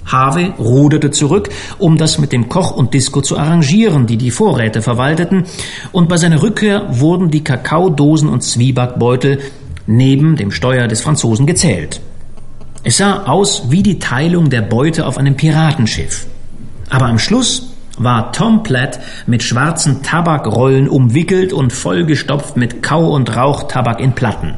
[0.05, 4.81] Harvey ruderte zurück, um das mit dem Koch und Disco zu arrangieren, die die Vorräte
[4.81, 5.45] verwalteten,
[5.91, 9.39] und bei seiner Rückkehr wurden die Kakaodosen und Zwiebackbeutel
[9.87, 12.01] neben dem Steuer des Franzosen gezählt.
[12.83, 16.25] Es sah aus wie die Teilung der Beute auf einem Piratenschiff.
[16.89, 23.35] Aber am Schluss war Tom Platt mit schwarzen Tabakrollen umwickelt und vollgestopft mit Kau- und
[23.35, 24.55] Rauchtabak in Platten.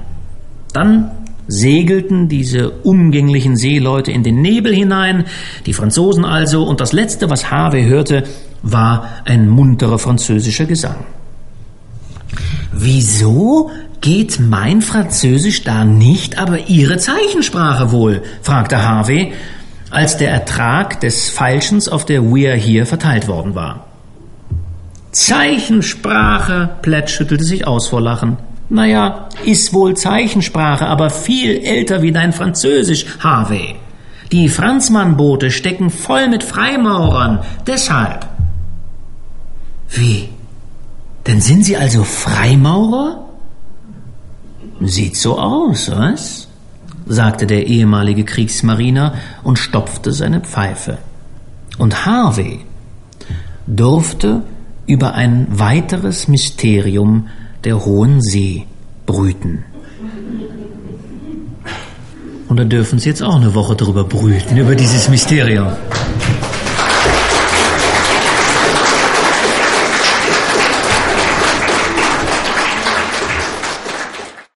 [0.72, 1.12] Dann
[1.48, 5.26] segelten diese umgänglichen Seeleute in den Nebel hinein,
[5.66, 8.24] die Franzosen also, und das Letzte, was Harvey hörte,
[8.62, 11.04] war ein munterer französischer Gesang.
[12.72, 13.72] Wieso
[14.04, 18.22] geht mein Französisch da nicht, aber Ihre Zeichensprache wohl?
[18.42, 19.34] fragte Harvey,
[19.90, 23.88] als der Ertrag des Feilschens auf der Weir hier verteilt worden war.
[25.12, 28.38] Zeichensprache, Platt schüttelte sich aus vor Lachen.
[28.70, 33.76] Naja, ist wohl Zeichensprache, aber viel älter wie dein Französisch, Harvey.
[34.34, 38.28] Die Franzmannboote stecken voll mit Freimaurern, deshalb.
[39.90, 40.28] Wie?
[41.26, 43.23] Denn sind Sie also Freimaurer?
[44.86, 46.48] Sieht so aus, was?
[47.06, 50.98] sagte der ehemalige Kriegsmariner und stopfte seine Pfeife.
[51.78, 52.62] Und Harvey
[53.68, 54.44] durfte
[54.86, 57.28] über ein weiteres Mysterium
[57.64, 58.66] der Hohen See
[59.06, 59.66] brüten.
[62.48, 65.70] Und da dürfen Sie jetzt auch eine Woche drüber brüten, über dieses Mysterium.